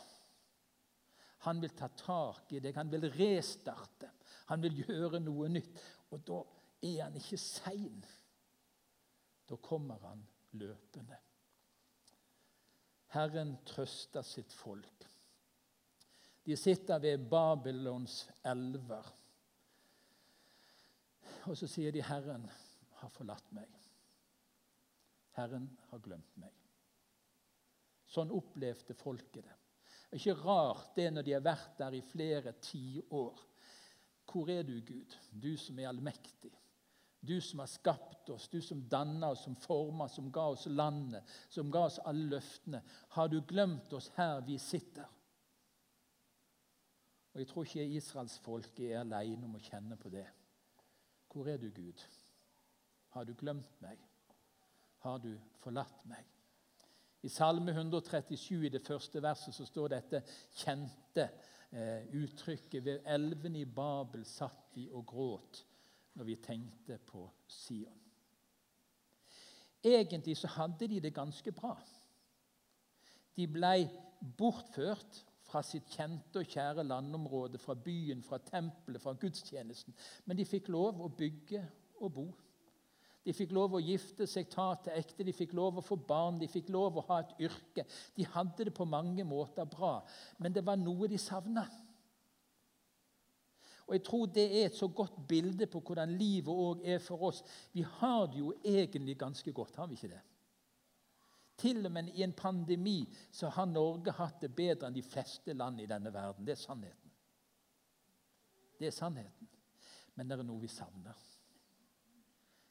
Han 1.45 1.61
vil 1.61 1.75
ta 1.77 1.91
tak 1.93 2.49
i 2.57 2.61
deg, 2.63 2.73
han 2.73 2.89
vil 2.89 3.05
restarte. 3.13 4.09
Han 4.49 4.63
vil 4.65 4.81
gjøre 4.87 5.21
noe 5.21 5.51
nytt. 5.53 5.77
Og 6.13 6.25
da 6.25 6.41
er 6.85 7.03
han 7.03 7.17
ikke 7.19 7.39
sein. 7.41 8.05
Da 9.49 9.57
kommer 9.61 9.99
han 10.07 10.23
løpende. 10.57 11.17
Herren 13.15 13.55
trøster 13.65 14.25
sitt 14.25 14.53
folk. 14.53 15.05
De 16.45 16.57
sitter 16.57 16.99
ved 17.01 17.29
Babylons 17.29 18.25
elver. 18.45 19.07
Og 21.45 21.57
så 21.57 21.67
sier 21.69 21.91
de 21.91 22.01
'Herren 22.01 22.49
har 23.01 23.09
forlatt 23.09 23.51
meg'. 23.53 23.81
Herren 25.35 25.69
har 25.89 25.99
glemt 25.99 26.37
meg. 26.37 26.53
Sånn 28.07 28.31
opplevde 28.31 28.93
folket 28.93 29.43
det. 29.43 29.55
Det 30.09 30.15
er 30.15 30.21
ikke 30.21 30.43
rart 30.47 30.95
det 30.95 31.09
når 31.11 31.25
de 31.27 31.33
har 31.35 31.43
vært 31.43 31.77
der 31.77 31.97
i 31.97 32.01
flere 32.01 32.53
tiår. 32.63 33.41
Hvor 34.31 34.49
er 34.49 34.63
du, 34.63 34.77
Gud, 34.81 35.17
du 35.31 35.57
som 35.57 35.79
er 35.79 35.89
allmektig? 35.89 36.54
Du 37.25 37.41
som 37.41 37.59
har 37.59 37.69
skapt 37.71 38.29
oss, 38.29 38.47
du 38.49 38.61
som 38.61 38.83
danna 38.89 39.29
oss, 39.33 39.43
som 39.43 39.55
forma, 39.55 40.07
som 40.09 40.31
ga 40.31 40.47
oss 40.53 40.65
landet, 40.65 41.23
som 41.49 41.71
ga 41.71 41.85
oss 41.89 41.99
alle 41.99 42.29
løftene. 42.35 42.81
Har 43.17 43.27
du 43.27 43.39
glemt 43.41 43.93
oss 43.93 44.11
her 44.15 44.41
vi 44.45 44.57
sitter? 44.61 45.07
Og 47.33 47.41
Jeg 47.41 47.47
tror 47.47 47.65
ikke 47.65 47.85
israelsfolket 47.97 48.91
er 48.91 49.01
alene 49.01 49.47
om 49.47 49.57
å 49.57 49.63
kjenne 49.63 49.97
på 49.99 50.09
det. 50.13 50.27
Hvor 51.31 51.49
er 51.51 51.57
du, 51.59 51.67
Gud? 51.75 51.99
Har 53.11 53.25
du 53.27 53.33
glemt 53.35 53.81
meg? 53.83 53.99
Har 55.03 55.19
du 55.19 55.33
forlatt 55.59 56.05
meg? 56.07 56.23
I 57.25 57.29
Salme 57.29 57.73
137 57.73 58.67
i 58.67 58.71
det 58.71 58.83
første 58.85 59.21
verset 59.23 59.55
så 59.55 59.65
står 59.65 59.91
dette 59.95 60.21
kjente 60.61 61.25
eh, 61.73 62.05
uttrykket 62.21 62.85
Ved 62.85 63.07
elven 63.09 63.55
i 63.57 63.65
Babel 63.65 64.23
satt 64.29 64.75
vi 64.77 64.85
og 64.93 65.07
gråt 65.09 65.63
når 66.15 66.27
vi 66.27 66.35
tenkte 66.41 66.97
på 67.07 67.27
Sion. 67.47 68.01
Egentlig 69.85 70.37
så 70.37 70.49
hadde 70.55 70.87
de 70.89 70.99
det 70.99 71.13
ganske 71.13 71.51
bra. 71.53 71.75
De 73.35 73.45
ble 73.51 73.89
bortført 74.37 75.21
fra 75.45 75.61
sitt 75.61 75.91
kjente 75.93 76.41
og 76.41 76.49
kjære 76.49 76.87
landområde, 76.87 77.59
fra 77.61 77.75
byen, 77.77 78.23
fra 78.25 78.39
tempelet, 78.41 79.01
fra 79.01 79.13
gudstjenesten. 79.13 79.93
Men 80.25 80.39
de 80.39 80.47
fikk 80.47 80.71
lov 80.73 81.03
å 81.05 81.11
bygge 81.13 81.61
og 82.01 82.13
bo. 82.15 82.25
De 83.25 83.33
fikk 83.33 83.55
lov 83.57 83.73
å 83.73 83.81
gifte 83.81 84.27
seg, 84.29 84.49
ta 84.53 84.71
til 84.85 84.97
ekte, 84.99 85.25
de 85.25 85.33
fikk 85.33 85.55
lov 85.57 85.79
å 85.79 85.85
få 85.85 85.97
barn, 85.97 86.37
de 86.41 86.49
fikk 86.49 86.69
lov 86.73 86.99
å 86.99 87.05
ha 87.07 87.21
et 87.23 87.45
yrke. 87.47 87.85
De 88.17 88.25
hadde 88.35 88.67
det 88.67 88.73
på 88.77 88.85
mange 88.89 89.25
måter 89.25 89.65
bra, 89.69 89.97
men 90.37 90.53
det 90.53 90.65
var 90.65 90.77
noe 90.77 91.09
de 91.09 91.17
savna. 91.21 91.65
Og 93.87 93.93
Jeg 93.93 94.03
tror 94.03 94.25
det 94.25 94.45
er 94.45 94.65
et 94.65 94.75
så 94.75 94.87
godt 94.87 95.27
bilde 95.27 95.67
på 95.67 95.79
hvordan 95.79 96.17
livet 96.17 96.49
òg 96.49 96.81
er 96.83 96.99
for 96.99 97.21
oss. 97.27 97.43
Vi 97.73 97.81
har 97.81 98.25
det 98.27 98.39
jo 98.39 98.53
egentlig 98.63 99.17
ganske 99.17 99.51
godt, 99.53 99.75
har 99.75 99.87
vi 99.87 99.93
ikke 99.93 100.13
det? 100.15 100.21
Til 101.57 101.85
og 101.85 101.91
med 101.91 102.09
i 102.13 102.23
en 102.23 102.33
pandemi 102.33 103.05
så 103.31 103.49
har 103.49 103.65
Norge 103.65 104.11
hatt 104.11 104.41
det 104.41 104.51
bedre 104.55 104.89
enn 104.89 104.97
de 104.97 105.05
fleste 105.05 105.53
land 105.53 105.79
i 105.79 105.87
denne 105.87 106.11
verden. 106.13 106.45
Det 106.45 106.51
er 106.51 106.63
sannheten. 106.63 107.11
Det 108.79 108.87
er 108.87 108.95
sannheten. 108.95 109.47
Men 110.15 110.27
det 110.27 110.39
er 110.39 110.47
noe 110.47 110.59
vi 110.59 110.71
savner. 110.71 111.21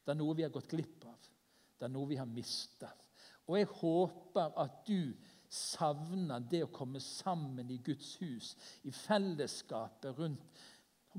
Det 0.04 0.12
er 0.12 0.18
noe 0.21 0.37
vi 0.37 0.44
har 0.44 0.52
gått 0.52 0.68
glipp 0.68 1.06
av. 1.09 1.30
Det 1.78 1.87
er 1.87 1.94
noe 1.94 2.11
vi 2.11 2.18
har 2.21 2.28
mista. 2.28 2.90
Og 3.49 3.59
jeg 3.59 3.71
håper 3.80 4.52
at 4.61 4.85
du 4.88 5.14
savner 5.54 6.44
det 6.50 6.64
å 6.64 6.73
komme 6.75 7.00
sammen 7.00 7.71
i 7.71 7.78
Guds 7.85 8.16
hus, 8.21 8.54
i 8.85 8.92
fellesskapet 8.92 10.18
rundt 10.18 10.64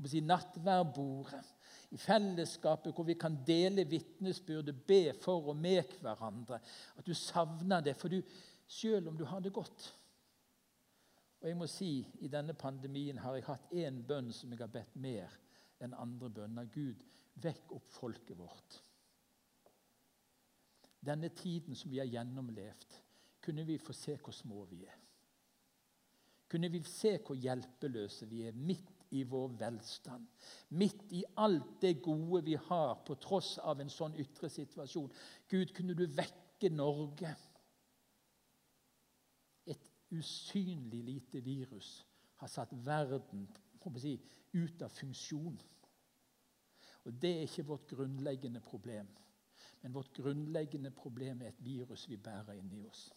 si, 0.04 0.20
nattverdbordet. 0.20 1.52
I 1.94 1.98
fellesskapet 2.00 2.92
hvor 2.92 3.06
vi 3.06 3.14
kan 3.16 3.38
dele 3.46 3.86
vitnesbyrdet, 3.88 4.74
be 4.86 5.14
for 5.22 5.52
og 5.52 5.56
med 5.56 5.96
hverandre. 6.02 6.60
At 6.96 7.06
du 7.06 7.14
savner 7.14 7.80
det, 7.80 7.96
for 7.96 8.12
du, 8.12 8.20
selv 8.68 9.08
om 9.08 9.16
du 9.16 9.24
har 9.24 9.40
det 9.40 9.54
godt. 9.54 9.94
Og 11.40 11.48
jeg 11.48 11.56
må 11.56 11.68
si, 11.70 11.90
I 12.20 12.28
denne 12.28 12.56
pandemien 12.58 13.18
har 13.22 13.36
jeg 13.36 13.46
hatt 13.46 13.72
én 13.72 14.02
bønn 14.06 14.32
som 14.34 14.52
jeg 14.52 14.64
har 14.64 14.72
bedt 14.72 14.96
mer 14.98 15.32
enn 15.80 15.94
andre 15.94 16.30
bønner. 16.32 16.68
Gud, 16.74 17.04
Vekk 17.36 17.72
opp 17.76 17.90
folket 17.92 18.38
vårt. 18.38 18.78
Denne 21.04 21.28
tiden 21.36 21.76
som 21.76 21.92
vi 21.92 22.00
har 22.00 22.08
gjennomlevd, 22.08 22.96
kunne 23.44 23.66
vi 23.68 23.76
få 23.78 23.92
se 23.94 24.16
hvor 24.16 24.34
små 24.34 24.64
vi 24.70 24.80
er. 24.88 24.96
Kunne 26.48 26.70
vi 26.72 26.80
se 26.88 27.16
hvor 27.20 27.36
hjelpeløse 27.36 28.26
vi 28.30 28.40
er 28.48 28.56
midt 28.56 28.95
i 29.10 29.22
vår 29.24 29.48
velstand. 29.60 30.26
Midt 30.68 31.12
i 31.12 31.24
alt 31.36 31.80
det 31.80 32.02
gode 32.02 32.42
vi 32.44 32.56
har, 32.68 32.94
på 33.06 33.14
tross 33.22 33.56
av 33.58 33.80
en 33.80 33.92
sånn 33.92 34.16
ytre 34.20 34.50
situasjon. 34.50 35.12
Gud, 35.48 35.74
kunne 35.76 35.94
du 35.94 36.06
vekke 36.06 36.70
Norge? 36.74 37.34
Et 39.66 39.92
usynlig 40.10 41.04
lite 41.04 41.42
virus 41.44 42.00
har 42.42 42.50
satt 42.52 42.74
verden 42.86 43.46
si, 44.02 44.16
ut 44.52 44.82
av 44.82 44.90
funksjon. 44.90 45.58
Og 47.06 47.12
Det 47.22 47.30
er 47.30 47.46
ikke 47.46 47.68
vårt 47.68 47.86
grunnleggende 47.86 48.60
problem. 48.60 49.06
Men 49.82 49.94
vårt 49.94 50.12
grunnleggende 50.12 50.90
problem 50.90 51.42
er 51.42 51.52
et 51.52 51.64
virus 51.64 52.08
vi 52.08 52.16
bærer 52.16 52.58
inni 52.58 52.82
oss. 52.88 53.12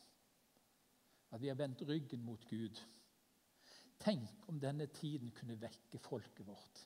At 1.32 1.42
vi 1.42 1.48
har 1.48 1.58
vendt 1.58 1.82
ryggen 1.82 2.22
mot 2.26 2.46
Gud. 2.50 2.78
Tenk 4.00 4.48
om 4.48 4.60
denne 4.62 4.88
tiden 4.96 5.34
kunne 5.36 5.60
vekke 5.60 6.00
folket 6.00 6.48
vårt 6.48 6.84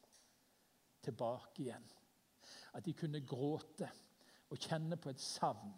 tilbake 1.03 1.61
igjen. 1.61 1.85
At 2.73 2.85
de 2.85 2.95
kunne 2.97 3.21
gråte 3.25 3.89
og 4.49 4.57
kjenne 4.61 4.97
på 4.97 5.11
et 5.13 5.21
savn 5.21 5.73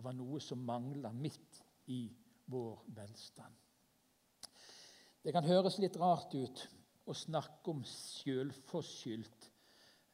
over 0.00 0.14
noe 0.16 0.40
som 0.42 0.62
mangler 0.66 1.14
midt 1.14 1.62
i 1.94 2.02
vår 2.50 2.82
velstand. 2.96 3.54
Det 5.20 5.32
kan 5.36 5.46
høres 5.46 5.78
litt 5.78 5.98
rart 6.00 6.34
ut 6.34 6.66
å 7.10 7.14
snakke 7.14 7.74
om 7.74 7.82
selvforskyldt 7.86 9.50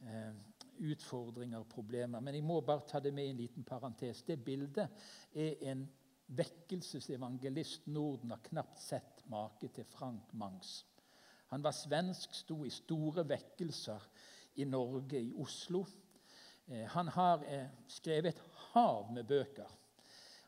Eh, 0.04 0.32
utfordringer 0.76 1.62
og 1.62 1.70
problemer. 1.72 2.20
Men 2.20 2.34
jeg 2.36 2.44
må 2.44 2.60
bare 2.60 2.84
ta 2.88 3.00
det 3.00 3.14
med 3.14 3.24
i 3.24 3.30
en 3.32 3.38
liten 3.40 3.64
parentes. 3.64 4.22
Det 4.22 4.36
bildet 4.44 4.90
er 5.32 5.54
en 5.70 5.86
vekkelsesevangelist 6.26 7.86
Norden 7.86 8.30
har 8.30 8.42
knapt 8.48 8.80
sett 8.82 9.22
make 9.30 9.68
til 9.68 9.84
Frank 9.84 10.32
Mangs. 10.32 10.84
Han 11.52 11.62
var 11.62 11.74
svensk, 11.76 12.34
sto 12.34 12.64
i 12.66 12.72
store 12.74 13.22
vekkelser 13.28 14.08
i 14.58 14.64
Norge, 14.66 15.20
i 15.20 15.32
Oslo. 15.38 15.84
Eh, 16.66 16.86
han 16.90 17.08
har 17.14 17.44
eh, 17.46 17.68
skrevet 17.88 18.34
et 18.34 18.42
hav 18.72 19.12
med 19.14 19.28
bøker. 19.28 19.70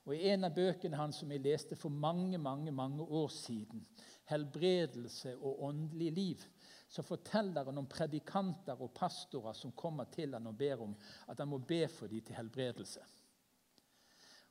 Og 0.08 0.14
I 0.16 0.30
en 0.32 0.48
av 0.48 0.54
bøkene 0.56 0.96
hans 0.96 1.20
som 1.20 1.30
jeg 1.30 1.44
leste 1.44 1.76
for 1.76 1.92
mange 1.92 2.38
mange, 2.38 2.72
mange 2.72 3.02
år 3.02 3.28
siden, 3.28 3.86
'Helbredelse 4.28 5.36
og 5.36 5.62
åndelig 5.64 6.12
liv', 6.12 6.46
så 6.88 7.02
forteller 7.02 7.64
han 7.64 7.78
om 7.78 7.86
predikanter 7.86 8.80
og 8.82 8.94
pastorer 8.94 9.52
som 9.52 9.72
kommer 9.72 10.04
til 10.04 10.32
han 10.32 10.46
og 10.46 10.56
ber 10.56 10.82
om 10.82 10.96
at 11.28 11.38
han 11.38 11.48
må 11.48 11.58
be 11.58 11.88
for 11.88 12.06
dem 12.06 12.20
til 12.20 12.36
helbredelse. 12.36 13.00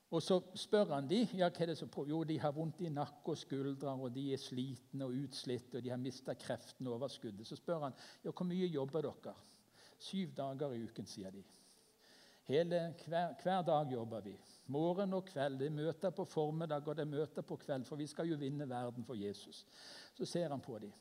Og 0.09 0.23
Så 0.23 0.39
spør 0.55 0.93
han 0.93 1.07
de, 1.07 1.25
ja, 1.35 1.49
hva 1.49 1.63
er 1.63 1.73
det 1.73 1.77
som 1.77 1.89
på? 1.91 2.05
Jo, 2.07 2.21
de 2.23 2.37
har 2.39 2.53
vondt 2.55 2.79
i 2.81 2.89
nakke 2.89 3.33
og 3.33 3.37
skuldre, 3.37 3.91
og 3.91 4.13
de 4.15 4.29
er 4.33 4.39
slitne 4.39 5.05
og 5.05 5.15
utslitt, 5.25 5.75
og 5.75 5.83
de 5.83 5.91
har 5.91 5.99
mista 5.99 6.33
kreften 6.39 6.87
og 6.87 6.93
overskuddet. 7.01 7.47
Så 7.47 7.57
spør 7.59 7.89
han 7.89 7.97
ja, 8.23 8.31
hvor 8.31 8.47
mye 8.47 8.69
jobber 8.71 9.03
dere. 9.03 9.35
Syv 9.99 10.31
dager 10.37 10.77
i 10.77 10.83
uken, 10.85 11.09
sier 11.09 11.33
de. 11.33 11.43
Hele, 12.47 12.93
hver, 13.03 13.33
hver, 13.43 13.61
dag 13.67 13.91
jobber 13.91 14.21
vi. 14.23 14.37
Morgen 14.71 15.13
og 15.13 15.25
kveld. 15.27 15.59
Det 15.59 15.67
er 15.67 15.75
møter 15.75 16.15
på 16.15 16.23
formiddag 16.25 16.87
og 16.87 16.95
det 16.95 17.03
er 17.03 17.11
møter 17.11 17.43
på 17.43 17.57
kveld, 17.59 17.83
for 17.85 17.99
vi 17.99 18.07
skal 18.07 18.29
jo 18.29 18.37
vinne 18.39 18.69
verden 18.69 19.03
for 19.03 19.19
Jesus. 19.19 19.65
Så 20.15 20.25
ser 20.25 20.49
han 20.49 20.61
på 20.61 20.79
dem. 20.79 20.93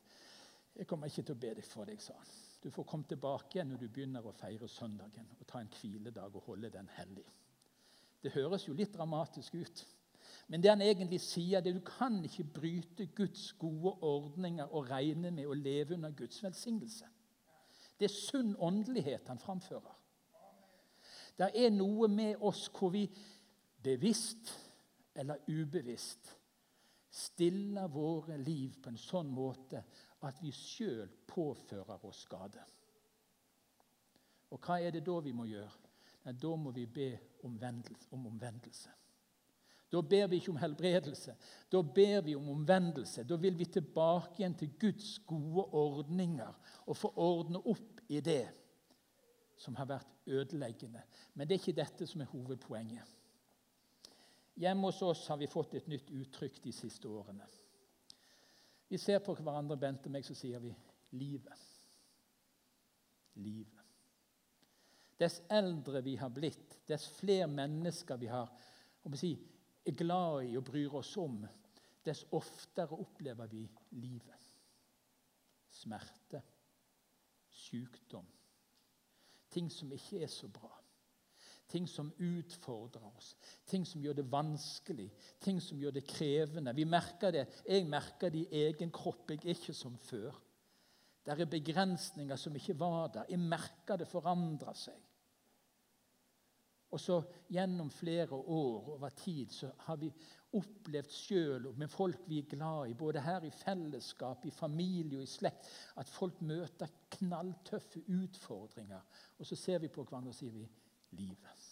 'Jeg 0.77 0.87
kommer 0.87 1.07
ikke 1.09 1.23
til 1.25 1.33
å 1.33 1.39
be 1.41 1.53
deg 1.57 1.65
for 1.65 1.85
deg', 1.85 2.01
sa 2.01 2.13
han. 2.13 2.27
'Du 2.61 2.69
får 2.69 2.83
komme 2.83 3.05
tilbake 3.09 3.55
igjen 3.55 3.69
når 3.71 3.77
du 3.77 3.87
begynner 3.87 4.25
å 4.25 4.31
feire 4.31 4.67
søndagen' 4.67 5.31
'og 5.39 5.47
ta 5.47 5.59
en 5.59 5.73
hviledag 5.73 6.35
og 6.35 6.43
holde 6.43 6.69
den 6.69 6.89
hellig'. 6.97 7.31
Det 8.27 8.33
høres 8.35 8.65
jo 8.67 8.73
litt 8.75 8.91
dramatisk 8.91 9.55
ut. 9.55 9.85
Men 10.51 10.63
det 10.63 10.71
han 10.73 10.81
egentlig 10.83 11.21
sier, 11.23 11.61
det 11.63 11.71
er 11.71 11.77
du 11.79 11.85
kan 11.87 12.17
ikke 12.27 12.43
bryte 12.57 13.05
Guds 13.15 13.53
gode 13.59 13.93
ordninger 14.03 14.67
og 14.67 14.89
regne 14.91 15.31
med 15.31 15.47
å 15.47 15.55
leve 15.55 15.95
under 15.95 16.11
Guds 16.11 16.41
velsignelse. 16.43 17.07
Det 17.95 18.09
er 18.09 18.13
sunn 18.13 18.51
åndelighet 18.59 19.31
han 19.31 19.39
framfører. 19.39 19.95
Det 21.39 21.53
er 21.55 21.71
noe 21.71 22.09
med 22.11 22.43
oss 22.43 22.65
hvor 22.75 22.91
vi 22.91 23.05
bevisst 23.83 24.51
eller 25.15 25.47
ubevisst 25.47 26.33
stiller 27.07 27.87
våre 27.87 28.35
liv 28.41 28.75
på 28.83 28.91
en 28.91 28.99
sånn 28.99 29.31
måte 29.31 29.85
at 30.27 30.43
vi 30.43 30.51
sjøl 30.51 31.07
påfører 31.31 32.03
oss 32.05 32.25
skade. 32.27 32.63
Og 34.51 34.59
hva 34.59 34.81
er 34.83 34.91
det 34.91 35.07
da 35.07 35.21
vi 35.23 35.31
må 35.35 35.47
gjøre? 35.47 35.86
Nei, 36.27 36.35
da 36.35 36.49
må 36.59 36.73
vi 36.75 36.83
be 36.91 37.11
om 37.47 37.55
omvendelse. 38.27 38.91
Da 39.87 40.01
ber 40.03 40.25
vi 40.27 40.41
ikke 40.41 40.51
om 40.51 40.59
helbredelse. 40.59 41.35
Da 41.71 41.79
ber 41.81 42.21
vi 42.25 42.35
om 42.35 42.49
omvendelse. 42.51 43.23
Da 43.23 43.37
vil 43.39 43.55
vi 43.55 43.65
tilbake 43.71 44.41
igjen 44.41 44.57
til 44.59 44.73
Guds 44.79 45.13
gode 45.23 45.63
ordninger 45.71 46.57
og 46.85 46.97
få 46.99 47.13
ordne 47.15 47.61
opp 47.63 48.01
i 48.11 48.19
det 48.19 48.43
som 49.57 49.79
har 49.79 49.87
vært 49.87 50.11
ødeleggende. 50.27 51.05
Men 51.33 51.47
det 51.47 51.55
er 51.55 51.63
ikke 51.63 51.79
dette 51.79 52.07
som 52.07 52.21
er 52.21 52.33
hovedpoenget. 52.33 53.15
Hjemme 54.59 54.89
hos 54.89 55.01
oss 55.05 55.23
har 55.31 55.39
vi 55.39 55.47
fått 55.47 55.79
et 55.79 55.87
nytt 55.87 56.11
uttrykk 56.11 56.59
de 56.63 56.75
siste 56.75 57.07
årene. 57.07 57.47
Vi 58.89 58.99
ser 58.99 59.23
på 59.23 59.35
hverandre, 59.39 59.79
Bente 59.79 60.11
og 60.11 60.17
meg, 60.17 60.27
så 60.27 60.35
sier 60.35 60.59
vi 60.59 60.75
'livet'. 61.11 61.65
Livet. 63.35 63.76
Dess 65.17 65.41
eldre 65.49 66.01
vi 66.05 66.15
har 66.19 66.29
blitt, 66.29 66.79
dess 66.87 67.07
flere 67.17 67.47
mennesker 67.49 68.19
vi 68.21 68.29
har 68.29 68.51
si, 69.17 69.31
er 69.87 69.95
glad 69.97 70.45
i 70.45 70.57
og 70.59 70.65
bryr 70.67 70.97
oss 70.99 71.15
om, 71.17 71.39
dess 72.05 72.25
oftere 72.35 72.97
opplever 72.97 73.49
vi 73.51 73.63
livet. 73.97 74.49
Smerte, 75.73 76.41
sykdom, 77.49 78.27
ting 79.53 79.71
som 79.71 79.91
ikke 79.93 80.21
er 80.23 80.31
så 80.31 80.49
bra. 80.51 80.73
Ting 81.67 81.83
som 81.91 82.13
utfordrer 82.23 83.03
oss, 83.09 83.33
ting 83.67 83.83
som 83.83 83.99
gjør 83.99 84.15
det 84.21 84.23
vanskelig, 84.31 85.09
ting 85.43 85.57
som 85.59 85.79
gjør 85.81 85.97
det 85.97 86.05
krevende. 86.07 86.71
Vi 86.71 86.85
merker 86.87 87.33
det. 87.35 87.43
Jeg 87.67 87.89
merker 87.91 88.31
det 88.31 88.45
i 88.45 88.61
egen 88.69 88.93
kropp. 88.95 89.33
Jeg 89.33 89.41
er 89.43 89.51
ikke 89.51 89.75
som 89.75 89.97
før. 89.99 90.31
Det 91.27 91.41
er 91.43 91.49
begrensninger 91.51 92.39
som 92.39 92.55
ikke 92.55 92.77
var 92.79 93.09
der. 93.11 93.25
Jeg 93.29 93.39
merker 93.39 93.99
det 93.99 94.07
forandrer 94.07 94.75
seg. 94.79 95.01
Og 96.95 97.01
så 97.03 97.17
Gjennom 97.51 97.89
flere 97.91 98.35
år 98.35 98.89
over 98.93 99.09
tid 99.15 99.51
så 99.51 99.69
har 99.85 99.95
vi 99.99 100.09
opplevd 100.55 101.11
sjøl 101.11 101.67
med 101.79 101.91
folk 101.91 102.25
vi 102.27 102.41
er 102.41 102.49
glad 102.51 102.89
i, 102.91 102.95
både 102.97 103.21
her 103.23 103.43
i 103.47 103.51
fellesskap, 103.51 104.45
i 104.45 104.51
familie 104.51 105.19
og 105.19 105.23
i 105.23 105.29
slekt, 105.31 105.67
at 105.95 106.09
folk 106.11 106.41
møter 106.41 106.91
knalltøffe 107.15 108.01
utfordringer. 108.07 109.03
Og 109.39 109.47
så 109.47 109.55
ser 109.55 109.79
vi 109.83 109.91
på 109.91 110.03
hverandre 110.03 110.31
og 110.31 110.35
sier 110.35 110.51
vi, 110.55 110.65
livet. 111.19 111.69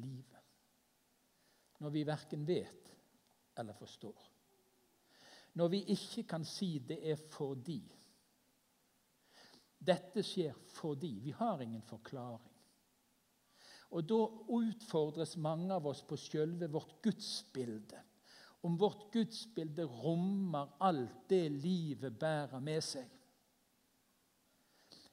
Livet. 0.00 0.52
Når 1.80 1.96
vi 1.96 2.06
verken 2.06 2.46
vet 2.48 2.92
eller 3.58 3.76
forstår. 3.76 4.28
Når 5.54 5.68
vi 5.68 5.82
ikke 5.92 6.26
kan 6.28 6.44
si 6.44 6.78
det 6.88 7.00
er 7.10 7.16
fordi. 7.16 7.80
Dette 9.82 10.22
skjer 10.22 10.54
fordi. 10.76 11.18
Vi 11.24 11.34
har 11.36 11.60
ingen 11.60 11.82
forklaring. 11.82 12.50
Og 13.92 14.08
Da 14.08 14.20
utfordres 14.56 15.36
mange 15.36 15.74
av 15.74 15.86
oss 15.86 16.02
på 16.02 16.16
selve 16.16 16.68
vårt 16.72 16.94
gudsbilde. 17.02 17.98
Om 18.62 18.78
vårt 18.78 19.10
gudsbilde 19.12 19.84
rommer 19.84 20.70
alt 20.80 21.28
det 21.28 21.50
livet 21.50 22.18
bærer 22.18 22.60
med 22.60 22.80
seg. 22.80 23.10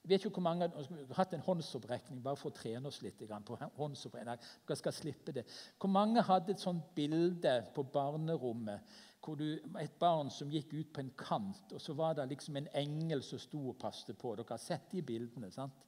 Jeg 0.00 0.08
vet 0.08 0.24
ikke 0.24 0.40
hvor 0.40 0.46
mange 0.46 0.68
Vi 0.88 0.94
har 1.10 1.18
hatt 1.18 1.34
en 1.36 1.44
håndsopprekning 1.44 2.22
bare 2.24 2.38
for 2.40 2.48
å 2.48 2.56
trene 2.56 2.88
oss 2.88 3.02
litt 3.04 3.20
på 3.20 3.58
håndsopprekning. 3.76 4.40
Dere 4.66 4.76
skal 4.78 4.96
slippe 4.96 5.34
det. 5.36 5.44
Hvor 5.78 5.92
mange 5.92 6.22
hadde 6.24 6.54
et 6.54 6.62
sånt 6.62 6.94
bilde 6.96 7.52
på 7.74 7.84
barnerommet 7.84 8.80
hvor 9.24 9.36
du, 9.36 9.46
et 9.80 9.96
barn 10.00 10.30
som 10.32 10.50
gikk 10.50 10.72
ut 10.74 10.92
på 10.94 11.02
en 11.02 11.12
kant, 11.18 11.74
og 11.74 11.80
så 11.80 11.94
var 11.94 12.16
det 12.16 12.28
liksom 12.30 12.56
en 12.56 12.70
engel 12.80 13.22
som 13.24 13.40
sto 13.40 13.60
og 13.72 13.78
passet 13.80 14.18
på? 14.18 14.34
Dere 14.36 14.54
har 14.54 14.62
sett 14.62 14.88
de 14.92 15.02
bildene, 15.04 15.50
sant? 15.52 15.86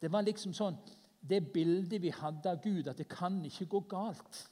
Det 0.00 0.10
var 0.12 0.26
liksom 0.26 0.52
sånn 0.54 0.76
det 1.26 1.40
bildet 1.54 2.02
vi 2.02 2.12
hadde 2.14 2.50
av 2.50 2.60
Gud, 2.62 2.88
at 2.88 2.98
det 3.00 3.08
kan 3.10 3.38
ikke 3.46 3.66
gå 3.70 3.80
galt. 3.90 4.42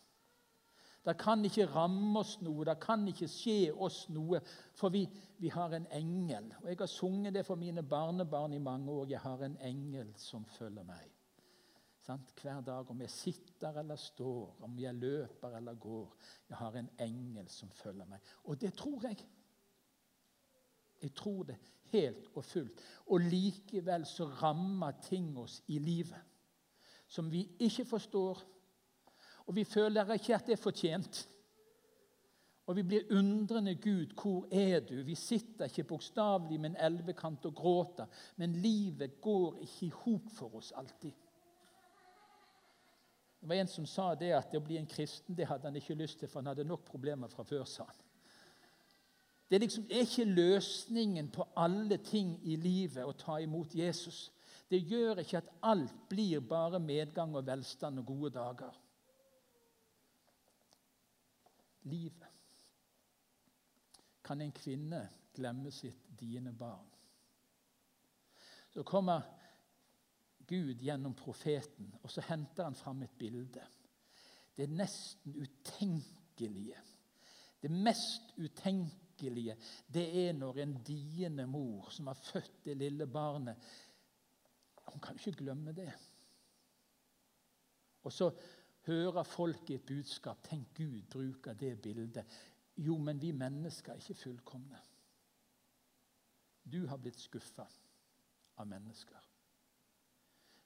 Det 1.05 1.17
kan 1.21 1.45
ikke 1.45 1.67
ramme 1.69 2.23
oss 2.23 2.39
noe, 2.41 2.65
det 2.65 2.79
kan 2.81 3.05
ikke 3.11 3.29
skje 3.29 3.59
oss 3.73 4.07
noe, 4.15 4.41
for 4.75 4.95
vi, 4.95 5.05
vi 5.39 5.51
har 5.53 5.75
en 5.77 5.87
engel. 5.93 6.49
Og 6.63 6.71
Jeg 6.71 6.81
har 6.81 6.91
sunget 6.91 7.35
det 7.37 7.45
for 7.47 7.61
mine 7.61 7.85
barnebarn 7.85 8.57
i 8.57 8.63
mange 8.63 8.91
år. 8.91 9.11
Jeg 9.13 9.21
har 9.21 9.45
en 9.45 9.59
engel 9.61 10.15
som 10.17 10.47
følger 10.57 10.87
meg. 10.89 11.14
Sant? 12.05 12.35
Hver 12.43 12.61
dag, 12.61 12.91
om 12.91 13.01
jeg 13.01 13.11
sitter 13.11 13.79
eller 13.81 13.97
står, 13.97 14.59
om 14.67 14.79
jeg 14.79 14.95
løper 14.95 15.57
eller 15.57 15.75
går. 15.81 16.17
Jeg 16.49 16.57
har 16.61 16.77
en 16.77 16.91
engel 17.01 17.49
som 17.49 17.71
følger 17.73 18.09
meg. 18.11 18.21
Og 18.45 18.61
det 18.61 18.75
tror 18.77 19.07
jeg. 19.09 19.23
Jeg 21.03 21.15
tror 21.17 21.43
det 21.49 21.57
helt 21.95 22.29
og 22.35 22.45
fullt. 22.45 22.83
Og 23.07 23.25
likevel 23.25 24.05
så 24.09 24.29
rammer 24.43 25.01
ting 25.05 25.33
oss 25.39 25.63
i 25.73 25.79
livet 25.79 26.31
som 27.15 27.29
vi 27.31 27.45
ikke 27.63 27.85
forstår, 27.87 28.41
og 29.47 29.55
vi 29.55 29.63
føler 29.69 30.09
ikke 30.17 30.35
at 30.35 30.47
det 30.49 30.57
er 30.57 30.63
fortjent. 30.63 31.19
Og 32.65 32.79
vi 32.79 32.83
blir 32.83 33.11
undrende 33.13 33.75
Gud, 33.77 34.15
hvor 34.17 34.49
er 34.51 34.81
du? 34.81 34.97
Vi 35.05 35.15
sitter 35.15 35.69
ikke 35.69 35.85
bokstavelig 35.85 36.59
med 36.61 36.71
en 36.71 36.81
elvekant 36.89 37.45
og 37.47 37.55
gråter, 37.55 38.09
men 38.41 38.57
livet 38.57 39.21
går 39.21 39.61
ikke 39.67 39.87
i 39.87 39.93
hop 39.99 40.33
for 40.33 40.57
oss 40.57 40.73
alltid. 40.73 41.13
Det 43.45 43.49
var 43.49 43.57
En 43.57 43.69
som 43.69 43.87
sa 43.87 44.15
det 44.17 44.31
at 44.33 44.47
det 44.49 44.57
å 44.57 44.65
bli 44.65 44.79
en 44.81 44.87
kristen 44.89 45.37
det 45.37 45.45
hadde 45.45 45.69
han 45.69 45.75
ikke 45.77 45.95
lyst 46.01 46.17
til, 46.19 46.29
for 46.33 46.41
han 46.41 46.47
hadde 46.55 46.65
nok 46.65 46.87
problemer 46.89 47.29
fra 47.29 47.45
før. 47.45 47.65
sa 47.69 47.85
han. 47.85 47.99
Det 49.51 49.59
er 49.59 49.61
liksom 49.61 49.85
er 49.91 50.07
ikke 50.07 50.25
løsningen 50.25 51.29
på 51.29 51.45
alle 51.57 51.99
ting 52.01 52.39
i 52.43 52.57
livet 52.57 53.05
å 53.05 53.13
ta 53.13 53.37
imot 53.45 53.75
Jesus. 53.77 54.33
Det 54.71 54.81
gjør 54.81 55.21
ikke 55.21 55.43
at 55.43 55.53
alt 55.61 55.93
blir 56.09 56.41
bare 56.41 56.81
medgang 56.81 57.37
og 57.37 57.45
velstand 57.47 58.01
og 58.01 58.07
gode 58.07 58.33
dager. 58.39 58.81
Livet. 61.83 62.33
Kan 64.25 64.41
en 64.41 64.57
kvinne 64.57 65.05
glemme 65.37 65.71
sitt 65.71 66.09
dine 66.17 66.57
barn? 66.57 66.89
Så 68.73 68.83
kommer 68.83 69.44
Gud 70.47 70.83
gjennom 70.83 71.15
profeten, 71.15 71.95
og 72.03 72.11
så 72.11 72.25
henter 72.29 72.65
han 72.65 72.77
fram 72.79 73.03
et 73.03 73.17
bilde. 73.19 73.63
Det 74.57 74.69
nesten 74.71 75.35
utenkelige. 75.37 76.81
Det 77.63 77.71
mest 77.71 78.35
utenkelige 78.37 79.57
det 79.95 80.05
er 80.27 80.33
når 80.37 80.59
en 80.63 80.75
diende 80.85 81.47
mor 81.47 81.91
som 81.95 82.11
har 82.11 82.19
født 82.19 82.65
det 82.65 82.77
lille 82.77 83.07
barnet, 83.07 83.57
hun 84.93 85.01
kan 85.01 85.17
ikke 85.17 85.45
glemme 85.45 85.73
det. 85.73 85.93
Og 88.05 88.13
så 88.13 88.31
hører 88.87 89.23
folk 89.23 89.71
et 89.71 89.87
budskap. 89.87 90.43
Tenk, 90.45 90.75
Gud 90.77 91.03
bruker 91.11 91.55
det 91.55 91.81
bildet. 91.83 92.25
Jo, 92.77 92.99
men 92.99 93.23
vi 93.23 93.33
mennesker 93.33 93.93
er 93.93 94.03
ikke 94.03 94.15
fullkomne. 94.15 94.81
Du 96.73 96.87
har 96.87 96.97
blitt 96.97 97.21
skuffa 97.21 97.67
av 98.57 98.69
mennesker. 98.69 99.34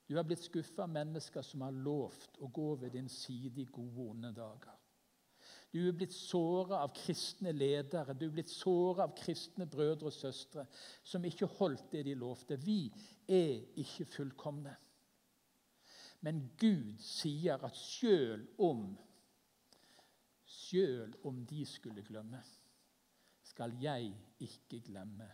Du 0.09 0.17
har 0.17 0.25
blitt 0.25 0.41
skuffa 0.41 0.87
av 0.87 0.93
mennesker 0.93 1.45
som 1.45 1.63
har 1.67 1.75
lovt 1.85 2.39
å 2.41 2.49
gå 2.49 2.69
ved 2.81 2.95
din 2.97 3.11
side 3.13 3.61
i 3.61 3.69
gode 3.69 4.01
og 4.01 4.13
onde 4.15 4.33
dager. 4.33 4.77
Du 5.69 5.83
er 5.85 5.93
blitt 5.93 6.15
såra 6.17 6.81
av 6.81 6.95
kristne 6.97 7.53
ledere, 7.53 8.15
du 8.17 8.25
er 8.25 8.33
blitt 8.33 8.49
såra 8.49 9.05
av 9.05 9.13
kristne 9.19 9.67
brødre 9.69 10.09
og 10.09 10.17
søstre 10.17 10.65
som 11.05 11.25
ikke 11.29 11.51
holdt 11.59 11.91
det 11.93 12.07
de 12.09 12.15
lovte. 12.17 12.57
Vi 12.57 12.87
er 13.29 13.67
ikke 13.83 14.09
fullkomne. 14.15 14.73
Men 16.25 16.41
Gud 16.59 16.97
sier 17.05 17.61
at 17.69 17.77
sjøl 17.77 18.49
om 18.65 18.89
Sjøl 20.49 21.13
om 21.29 21.43
de 21.45 21.61
skulle 21.69 22.01
glemme, 22.05 22.39
skal 23.45 23.75
jeg 23.83 24.15
ikke 24.41 24.81
glemme. 24.87 25.27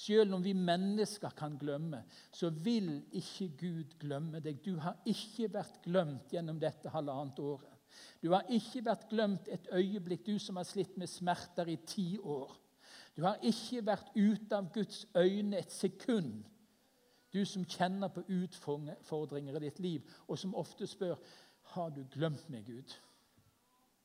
Selv 0.00 0.34
om 0.34 0.44
vi 0.44 0.52
mennesker 0.56 1.32
kan 1.36 1.58
glemme, 1.60 2.04
så 2.32 2.48
vil 2.50 3.02
ikke 3.12 3.50
Gud 3.58 3.96
glemme 4.00 4.40
deg. 4.40 4.62
Du 4.64 4.78
har 4.80 4.96
ikke 5.08 5.50
vært 5.52 5.82
glemt 5.84 6.32
gjennom 6.32 6.60
dette 6.62 6.88
halvannet 6.94 7.40
året. 7.44 7.74
Du 8.22 8.30
har 8.32 8.48
ikke 8.48 8.84
vært 8.86 9.08
glemt 9.10 9.50
et 9.52 9.68
øyeblikk, 9.76 10.22
du 10.24 10.38
som 10.40 10.56
har 10.56 10.64
slitt 10.64 10.96
med 10.96 11.10
smerter 11.10 11.68
i 11.68 11.76
ti 11.84 12.14
år. 12.16 12.54
Du 13.16 13.26
har 13.26 13.42
ikke 13.44 13.82
vært 13.84 14.14
ute 14.14 14.56
av 14.56 14.70
Guds 14.72 15.02
øyne 15.18 15.58
et 15.58 15.74
sekund, 15.74 16.46
du 17.34 17.44
som 17.44 17.66
kjenner 17.68 18.08
på 18.14 18.24
utfordringer 18.24 19.58
i 19.58 19.64
ditt 19.66 19.82
liv, 19.84 20.16
og 20.26 20.38
som 20.38 20.56
ofte 20.56 20.88
spør 20.88 21.20
har 21.74 21.92
du 21.92 22.00
glemt 22.14 22.48
meg, 22.48 22.64
Gud. 22.66 22.96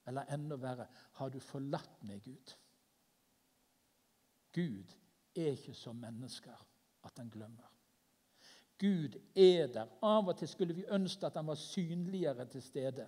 Eller 0.10 0.28
enda 0.34 0.60
verre 0.60 0.90
har 1.22 1.32
du 1.32 1.40
forlatt 1.40 2.04
meg, 2.04 2.22
Gud. 2.26 2.56
Gud 4.54 4.96
er 5.36 5.54
ikke 5.56 5.74
som 5.74 5.96
mennesker 5.96 6.66
at 7.06 7.18
han 7.18 7.30
glemmer. 7.30 7.72
Gud 8.80 9.16
er 9.36 9.68
der. 9.72 9.92
Av 10.04 10.28
og 10.28 10.38
til 10.38 10.50
skulle 10.52 10.76
vi 10.76 10.88
ønske 10.92 11.26
at 11.26 11.38
han 11.40 11.48
var 11.48 11.60
synligere 11.60 12.46
til 12.52 12.64
stede. 12.64 13.08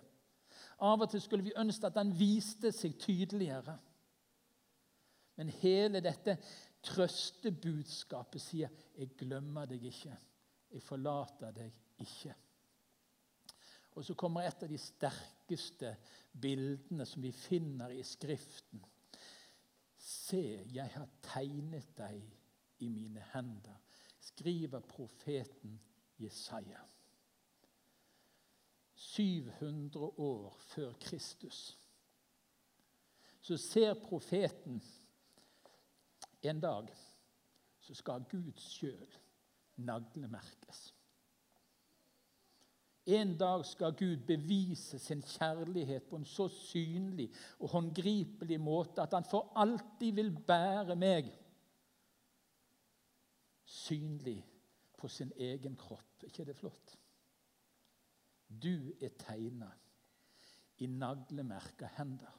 Av 0.79 1.01
og 1.01 1.09
til 1.11 1.21
skulle 1.21 1.43
vi 1.43 1.55
ønske 1.59 1.89
at 1.89 1.99
han 1.99 2.13
viste 2.19 2.71
seg 2.71 2.95
tydeligere. 3.01 3.77
Men 5.37 5.51
hele 5.59 6.01
dette 6.01 6.37
trøstebudskapet 6.87 8.41
sier 8.41 8.69
'Jeg 8.97 9.17
glemmer 9.17 9.65
deg 9.65 9.83
ikke. 9.83 10.17
Jeg 10.71 10.81
forlater 10.81 11.51
deg 11.51 11.73
ikke'. 11.99 12.35
Og 13.97 14.05
så 14.05 14.13
kommer 14.13 14.41
et 14.41 14.63
av 14.63 14.69
de 14.69 14.77
sterkeste 14.77 15.95
bildene 16.41 17.05
som 17.05 17.21
vi 17.21 17.31
finner 17.31 17.89
i 17.89 18.03
Skriften. 18.03 18.83
Se, 20.27 20.41
jeg 20.73 20.91
har 20.91 21.07
tegnet 21.23 21.93
deg 21.97 22.23
i 22.83 22.89
mine 22.91 23.23
hender, 23.31 23.77
skriver 24.19 24.83
profeten 24.83 25.77
Jesaja. 26.19 26.81
700 28.97 30.19
år 30.19 30.57
før 30.59 30.93
Kristus 30.99 31.77
så 33.41 33.57
ser 33.57 33.93
profeten 34.03 34.81
en 36.41 36.59
dag 36.59 36.89
så 37.79 37.93
skal 37.95 38.25
Gud 38.27 38.57
sjøl 38.59 39.13
naglemerkes. 39.77 40.96
En 43.07 43.37
dag 43.39 43.63
skal 43.65 43.95
Gud 43.95 44.25
bevise 44.27 44.99
sin 44.99 45.21
kjærlighet 45.23 46.09
på 46.09 46.19
en 46.19 46.25
så 46.27 46.49
synlig 46.51 47.29
og 47.59 47.71
håndgripelig 47.71 48.59
måte 48.59 49.01
at 49.01 49.15
han 49.15 49.27
for 49.27 49.53
alltid 49.55 50.17
vil 50.17 50.33
bære 50.47 50.97
meg 50.99 51.29
synlig 53.67 54.41
på 54.97 55.07
sin 55.07 55.31
egen 55.37 55.75
kropp. 55.79 56.23
Er 56.23 56.31
ikke 56.31 56.45
det 56.49 56.57
flott? 56.57 56.97
Du 58.47 58.91
er 59.01 59.15
tegna 59.19 59.69
i 60.77 60.87
naglemerka 60.87 61.89
hender. 61.97 62.33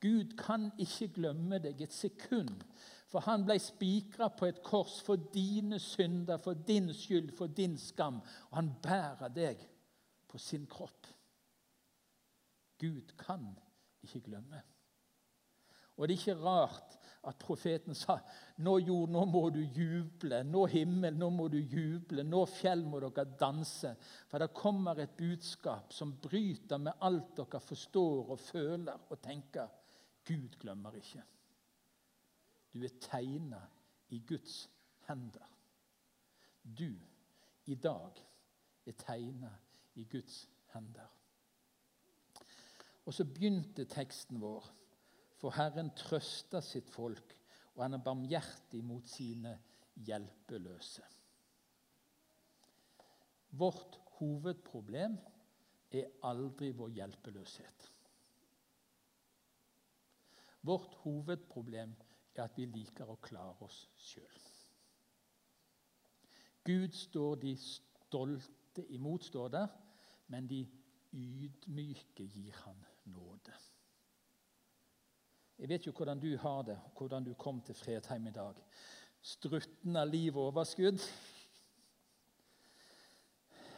Gud 0.00 0.36
kan 0.38 0.70
ikke 0.78 1.08
glemme 1.16 1.58
deg 1.58 1.80
et 1.82 1.94
sekund, 1.94 2.60
for 3.08 3.24
han 3.24 3.44
ble 3.46 3.56
spikra 3.62 4.28
på 4.36 4.50
et 4.50 4.60
kors 4.64 4.98
for 5.04 5.20
dine 5.32 5.78
synder, 5.80 6.40
for 6.42 6.58
din 6.68 6.90
skyld, 6.94 7.32
for 7.36 7.48
din 7.48 7.78
skam. 7.80 8.20
Og 8.50 8.58
han 8.60 8.74
bærer 8.84 9.32
deg 9.32 9.62
på 10.28 10.38
sin 10.38 10.66
kropp. 10.68 11.08
Gud 12.78 13.14
kan 13.18 13.48
ikke 14.04 14.20
glemme. 14.28 14.60
Og 15.96 16.06
det 16.06 16.14
er 16.14 16.20
ikke 16.20 16.42
rart 16.44 16.98
at 17.26 17.40
profeten 17.42 17.96
sa 17.96 18.18
nå 18.62 18.76
jord, 18.78 19.10
nå 19.10 19.24
må 19.26 19.48
du 19.50 19.58
juble. 19.62 20.42
Nå 20.46 20.66
himmel, 20.70 21.16
nå 21.18 21.30
må 21.34 21.48
du 21.50 21.58
juble. 21.58 22.22
Nå 22.22 22.44
fjell 22.52 22.84
må 22.86 23.00
dere 23.02 23.24
danse. 23.40 23.94
For 24.30 24.38
det 24.38 24.52
kommer 24.54 25.00
et 25.02 25.16
budskap 25.18 25.96
som 25.96 26.14
bryter 26.22 26.78
med 26.78 27.02
alt 27.08 27.34
dere 27.40 27.60
forstår 27.64 28.30
og 28.36 28.46
føler 28.46 29.08
og 29.08 29.20
tenker. 29.24 29.74
Gud 30.28 30.60
glemmer 30.60 30.94
ikke. 31.00 31.24
Du 32.72 32.82
er 32.84 32.94
tegna 33.00 33.60
i 34.08 34.18
Guds 34.28 34.70
hender. 35.08 35.46
Du 36.78 36.92
i 37.66 37.74
dag 37.74 38.24
er 38.86 38.92
tegna 38.98 39.50
i 39.94 40.04
Guds 40.04 40.48
hender. 40.72 41.08
Og 43.06 43.14
så 43.14 43.24
begynte 43.24 43.84
teksten 43.88 44.40
vår. 44.40 44.66
For 45.38 45.54
Herren 45.54 45.90
trøster 45.96 46.60
sitt 46.60 46.90
folk, 46.90 47.36
og 47.74 47.84
han 47.84 47.94
er 47.94 48.02
barmhjertig 48.04 48.82
mot 48.84 49.06
sine 49.06 49.54
hjelpeløse. 50.04 51.04
Vårt 53.50 54.00
hovedproblem 54.18 55.14
er 55.94 56.10
aldri 56.26 56.72
vår 56.76 56.90
hjelpeløshet. 56.98 57.86
Vårt 60.66 60.98
hovedproblem 61.04 61.94
er 61.94 62.07
at 62.44 62.56
vi 62.58 62.66
liker 62.70 63.08
å 63.10 63.18
klare 63.22 63.66
oss 63.66 63.84
sjøl. 63.98 64.44
Gud 66.68 66.92
står 66.92 67.38
de 67.40 67.54
stolte 67.56 68.84
imot, 68.92 69.24
står 69.24 69.48
der, 69.54 69.68
men 70.28 70.48
de 70.48 70.60
ydmyke 71.16 72.26
gir 72.28 72.56
han 72.64 72.84
nåde. 73.08 73.54
Jeg 75.58 75.68
vet 75.68 75.86
jo 75.86 75.92
hvordan 75.96 76.20
du 76.20 76.36
har 76.38 76.62
det, 76.62 76.76
hvordan 76.98 77.24
du 77.24 77.32
kom 77.34 77.60
til 77.60 77.74
Fredheim 77.74 78.26
i 78.26 78.34
dag. 78.34 78.60
Strutten 79.22 79.96
av 79.96 80.06
liv 80.06 80.36
og 80.36 80.52
overskudd. 80.52 81.00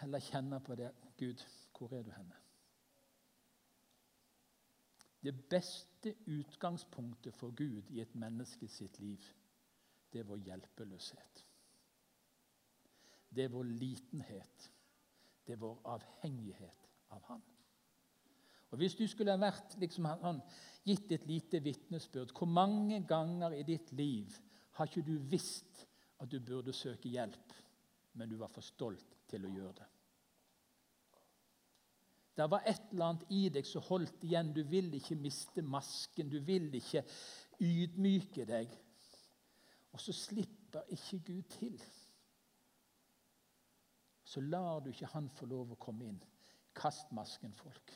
Eller 0.02 0.20
kjenner 0.20 0.60
på 0.64 0.76
det 0.76 0.90
Gud, 1.16 1.40
hvor 1.78 1.94
er 1.96 2.02
du 2.04 2.10
henne? 2.12 2.36
Det 5.20 5.34
beste 5.50 6.14
utgangspunktet 6.26 7.34
for 7.36 7.52
Gud 7.56 7.90
i 7.90 8.00
et 8.00 8.14
menneske 8.14 8.68
sitt 8.68 8.98
liv, 9.00 9.20
det 10.12 10.22
er 10.22 10.28
vår 10.28 10.40
hjelpeløshet. 10.46 11.44
Det 13.30 13.44
er 13.44 13.52
vår 13.52 13.68
litenhet. 13.68 14.70
Det 15.46 15.54
er 15.54 15.60
vår 15.60 15.80
avhengighet 15.84 16.88
av 17.10 17.22
Han. 17.28 17.42
Og 18.70 18.78
Hvis 18.78 18.94
du 18.94 19.06
skulle 19.10 19.34
ha 19.34 19.40
vært, 19.40 19.76
liksom, 19.82 20.06
han, 20.22 20.40
gitt 20.86 21.12
et 21.12 21.26
lite 21.26 21.58
vitnesbyrd 21.60 22.30
Hvor 22.38 22.46
mange 22.46 23.00
ganger 23.06 23.56
i 23.58 23.64
ditt 23.66 23.92
liv 23.92 24.36
har 24.78 24.86
ikke 24.86 25.02
du 25.02 25.18
visst 25.18 25.86
at 26.20 26.30
du 26.30 26.38
burde 26.40 26.72
søke 26.72 27.08
hjelp, 27.08 27.52
men 28.14 28.28
du 28.28 28.36
var 28.36 28.48
for 28.48 28.62
stolt 28.62 29.16
til 29.28 29.44
å 29.44 29.50
gjøre 29.50 29.74
det? 29.80 29.88
Det 32.40 32.46
var 32.48 32.62
et 32.64 32.92
eller 32.92 33.04
annet 33.04 33.32
i 33.36 33.40
deg 33.52 33.66
som 33.68 33.84
holdt 33.84 34.22
igjen. 34.24 34.54
Du 34.56 34.62
vil 34.64 34.94
ikke 34.96 35.18
miste 35.20 35.60
masken. 35.60 36.30
Du 36.32 36.38
vil 36.40 36.70
ikke 36.78 37.02
ydmyke 37.60 38.46
deg. 38.48 38.70
Og 39.92 40.00
så 40.00 40.14
slipper 40.16 40.88
ikke 40.96 41.18
Gud 41.26 41.42
til. 41.52 41.76
Så 44.24 44.40
lar 44.40 44.80
du 44.80 44.88
ikke 44.88 45.10
Han 45.12 45.28
få 45.36 45.50
lov 45.50 45.74
å 45.74 45.80
komme 45.84 46.06
inn. 46.08 46.20
Kast 46.72 47.12
masken, 47.12 47.52
folk. 47.52 47.92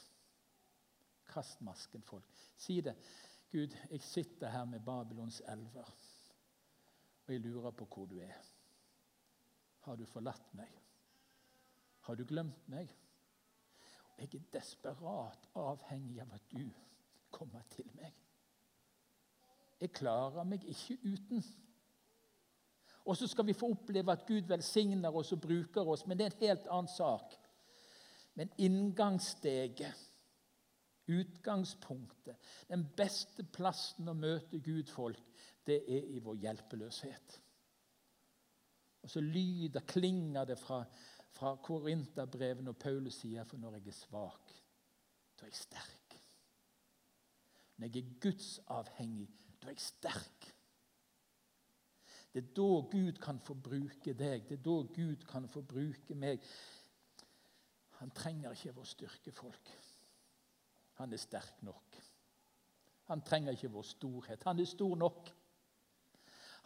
Kast 1.30 1.62
masken, 1.64 2.02
folk. 2.04 2.28
Si 2.56 2.82
det. 2.84 2.98
Gud, 3.54 3.72
jeg 3.90 4.02
sitter 4.02 4.52
her 4.52 4.64
med 4.68 4.84
Babylons 4.84 5.40
elver, 5.48 5.88
og 7.24 7.32
jeg 7.32 7.40
lurer 7.40 7.70
på 7.70 7.86
hvor 7.86 8.08
du 8.10 8.18
er. 8.18 8.34
Har 9.86 9.96
du 9.96 10.04
forlatt 10.10 10.52
meg? 10.58 10.68
Har 12.00 12.18
du 12.18 12.24
glemt 12.26 12.68
meg? 12.68 12.90
Jeg 14.18 14.34
er 14.34 14.46
desperat 14.54 15.48
avhengig 15.58 16.20
av 16.22 16.34
at 16.36 16.50
du 16.52 16.64
kommer 17.34 17.64
til 17.74 17.88
meg. 17.98 18.14
Jeg 19.80 19.92
klarer 19.92 20.46
meg 20.48 20.64
ikke 20.70 20.96
uten. 21.02 21.42
Og 23.04 23.16
så 23.18 23.26
skal 23.28 23.46
vi 23.46 23.56
få 23.56 23.68
oppleve 23.74 24.12
at 24.14 24.26
Gud 24.26 24.48
velsigner 24.48 25.12
oss 25.12 25.34
og 25.34 25.42
bruker 25.44 25.88
oss, 25.92 26.06
men 26.06 26.18
det 26.18 26.26
er 26.26 26.32
en 26.32 26.46
helt 26.46 26.68
annen 26.72 26.88
sak. 26.88 27.34
Men 28.34 28.50
inngangssteget, 28.58 29.98
utgangspunktet, 31.10 32.38
den 32.70 32.86
beste 32.96 33.44
plassen 33.44 34.08
å 34.08 34.16
møte 34.16 34.62
Gud-folk, 34.64 35.20
det 35.66 35.82
er 35.84 36.08
i 36.16 36.22
vår 36.24 36.38
hjelpeløshet. 36.46 37.40
Og 39.04 39.10
så 39.12 39.20
lyder, 39.20 39.84
klinger 39.84 40.48
det 40.48 40.56
fra 40.58 40.80
fra 41.34 41.56
Korinterbrevet 41.62 42.62
når 42.64 42.76
Paulus 42.78 43.18
sier 43.22 43.46
for 43.48 43.58
når 43.58 43.80
jeg 43.80 43.90
er 43.90 43.98
svak, 43.98 44.52
da 45.34 45.46
er 45.46 45.50
jeg 45.50 45.62
sterk. 45.64 46.18
Når 47.76 47.90
jeg 47.90 48.04
er 48.04 48.20
gudsavhengig, 48.22 49.30
da 49.58 49.66
er 49.66 49.74
jeg 49.74 49.82
sterk. 49.82 50.46
Det 52.34 52.42
er 52.42 52.54
da 52.54 52.68
Gud 52.90 53.18
kan 53.22 53.38
få 53.42 53.54
bruke 53.54 54.14
deg. 54.14 54.46
Det 54.48 54.58
er 54.58 54.62
da 54.62 54.76
Gud 54.94 55.26
kan 55.30 55.48
få 55.50 55.62
bruke 55.62 56.14
meg. 56.18 56.42
Han 58.00 58.10
trenger 58.10 58.54
ikke 58.54 58.74
vår 58.74 58.88
styrkefolk. 58.90 59.70
Han 60.98 61.12
er 61.12 61.22
sterk 61.22 61.62
nok. 61.66 61.98
Han 63.10 63.22
trenger 63.22 63.54
ikke 63.54 63.70
vår 63.74 63.86
storhet. 63.86 64.46
Han 64.46 64.60
er 64.60 64.70
stor 64.70 64.96
nok. 64.96 65.30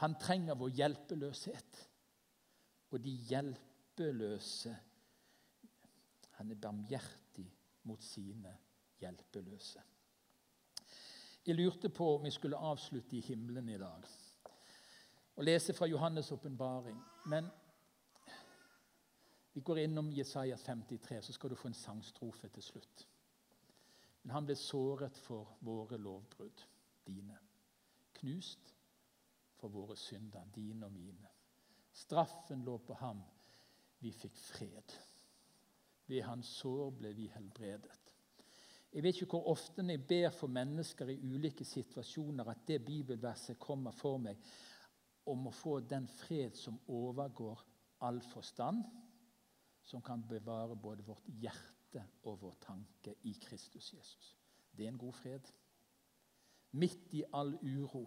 Han 0.04 0.16
trenger 0.20 0.56
vår 0.56 0.76
hjelpeløshet. 0.76 1.80
Og 2.90 3.04
de 3.04 3.16
hjelper 3.28 3.68
hjelpeløse. 3.98 4.76
Han 6.30 6.50
er 6.50 6.54
barmhjertig 6.54 7.46
mot 7.82 8.02
sine 8.02 8.56
hjelpeløse. 9.00 9.82
Jeg 11.46 11.54
lurte 11.54 11.88
på 11.88 12.16
om 12.16 12.24
vi 12.24 12.30
skulle 12.30 12.56
avslutte 12.56 13.16
i 13.16 13.20
himmelen 13.20 13.68
i 13.68 13.78
dag 13.78 14.04
og 15.36 15.44
lese 15.44 15.72
fra 15.72 15.86
Johannes' 15.86 16.32
åpenbaring. 16.32 16.98
Men 17.26 17.46
vi 19.52 19.60
går 19.60 19.78
innom 19.78 20.12
Jesajas 20.12 20.62
53, 20.62 21.24
så 21.24 21.32
skal 21.32 21.50
du 21.50 21.54
få 21.54 21.68
en 21.68 21.74
sangstrofe 21.74 22.48
til 22.48 22.62
slutt. 22.62 23.06
Men 24.22 24.30
han 24.30 24.46
ble 24.46 24.56
såret 24.56 25.16
for 25.16 25.56
våre 25.60 25.96
lovbrudd, 25.96 26.64
dine. 27.06 27.38
Knust 28.14 28.74
for 29.56 29.68
våre 29.68 29.96
synder, 29.96 30.44
dine 30.54 30.86
og 30.86 30.92
mine. 30.92 31.28
Straffen 31.92 32.64
lå 32.64 32.76
på 32.78 32.94
ham 32.94 33.22
vi 34.00 34.12
fikk 34.14 34.36
fred. 34.38 34.94
Ved 36.08 36.24
hans 36.24 36.50
sår 36.60 36.92
ble 36.98 37.12
vi 37.16 37.28
helbredet. 37.34 38.14
Jeg 38.92 39.04
vet 39.04 39.18
ikke 39.20 39.36
hvor 39.36 39.50
ofte 39.52 39.84
jeg 39.84 40.06
ber 40.08 40.30
for 40.32 40.48
mennesker 40.48 41.10
i 41.12 41.18
ulike 41.20 41.64
situasjoner 41.64 42.48
at 42.48 42.64
det 42.68 42.80
bibelverset 42.84 43.58
kommer 43.60 43.92
for 43.92 44.16
meg 44.22 44.40
om 45.28 45.50
å 45.50 45.52
få 45.52 45.80
den 45.84 46.06
fred 46.08 46.56
som 46.56 46.78
overgår 46.88 47.60
all 48.08 48.20
forstand, 48.30 48.80
som 49.84 50.00
kan 50.04 50.24
bevare 50.28 50.76
både 50.76 51.04
vårt 51.04 51.28
hjerte 51.42 52.04
og 52.24 52.40
vår 52.40 52.56
tanke 52.64 53.14
i 53.28 53.34
Kristus 53.42 53.92
Jesus. 53.92 54.34
Det 54.72 54.86
er 54.86 54.92
en 54.92 55.00
god 55.00 55.16
fred. 55.20 55.52
Midt 56.72 57.14
i 57.16 57.22
all 57.32 57.54
uro, 57.62 58.04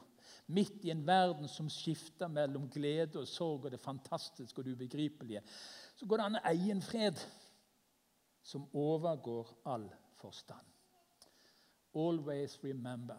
midt 0.48 0.86
i 0.86 0.92
en 0.94 1.02
verden 1.08 1.48
som 1.50 1.70
skifter 1.70 2.30
mellom 2.30 2.68
glede 2.70 3.20
og 3.20 3.28
sorg 3.28 3.66
og 3.66 3.72
det 3.74 3.80
fantastiske 3.82 4.62
og 4.62 4.66
det 4.66 4.76
ubegripelige, 4.76 5.42
så 5.96 6.06
går 6.06 6.18
det 6.18 6.28
an 6.28 6.38
å 6.38 6.44
eie 6.52 6.70
en 6.76 6.84
fred 6.86 7.18
som 8.44 8.68
overgår 8.78 9.50
all 9.66 9.90
forstand. 10.22 10.68
Always 11.94 12.60
remember 12.64 13.18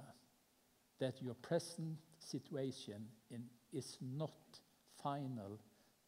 that 0.99 1.23
your 1.23 1.35
present 1.35 1.99
situation 2.19 3.11
is 3.73 3.99
not 4.01 4.63
final 5.03 5.59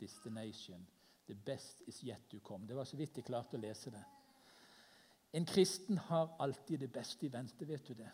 destination. 0.01 0.87
The 1.27 1.35
best 1.35 1.83
is 1.87 2.03
yet 2.05 2.29
to 2.31 2.39
come. 2.39 2.67
Det 2.67 2.77
var 2.77 2.85
så 2.85 2.97
vidt 2.97 3.17
jeg 3.17 3.25
klarte 3.25 3.57
å 3.57 3.61
lese 3.61 3.91
det. 3.91 4.03
En 5.35 5.47
kristen 5.47 5.99
har 5.99 6.37
alltid 6.39 6.85
det 6.85 6.93
beste 6.93 7.27
i 7.27 7.33
vente, 7.33 7.67
vet 7.67 7.87
du 7.89 7.95
det? 7.99 8.11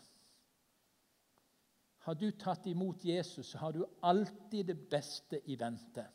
Har 2.00 2.14
du 2.14 2.30
tatt 2.32 2.66
imot 2.66 3.04
Jesus, 3.04 3.50
så 3.50 3.58
har 3.58 3.72
du 3.72 3.84
alltid 4.00 4.66
det 4.66 4.76
beste 4.90 5.40
i 5.44 5.56
vente. 5.60 6.06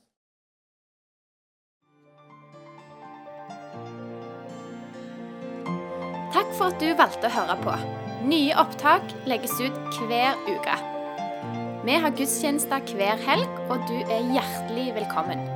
Takk 6.34 6.50
for 6.58 6.72
at 6.72 6.82
du 6.82 6.90
valgte 6.98 7.30
å 7.30 7.36
høre 7.38 7.58
på. 7.62 7.76
Nye 8.26 8.58
opptak 8.58 9.14
legges 9.30 9.54
ut 9.62 10.02
hver 10.10 10.42
uke. 10.50 10.80
Vi 11.86 12.00
har 12.02 12.18
gudstjenester 12.18 12.82
hver 12.98 13.22
helg, 13.28 13.62
og 13.70 13.86
du 13.86 14.00
er 14.10 14.26
hjertelig 14.34 14.90
velkommen. 14.98 15.55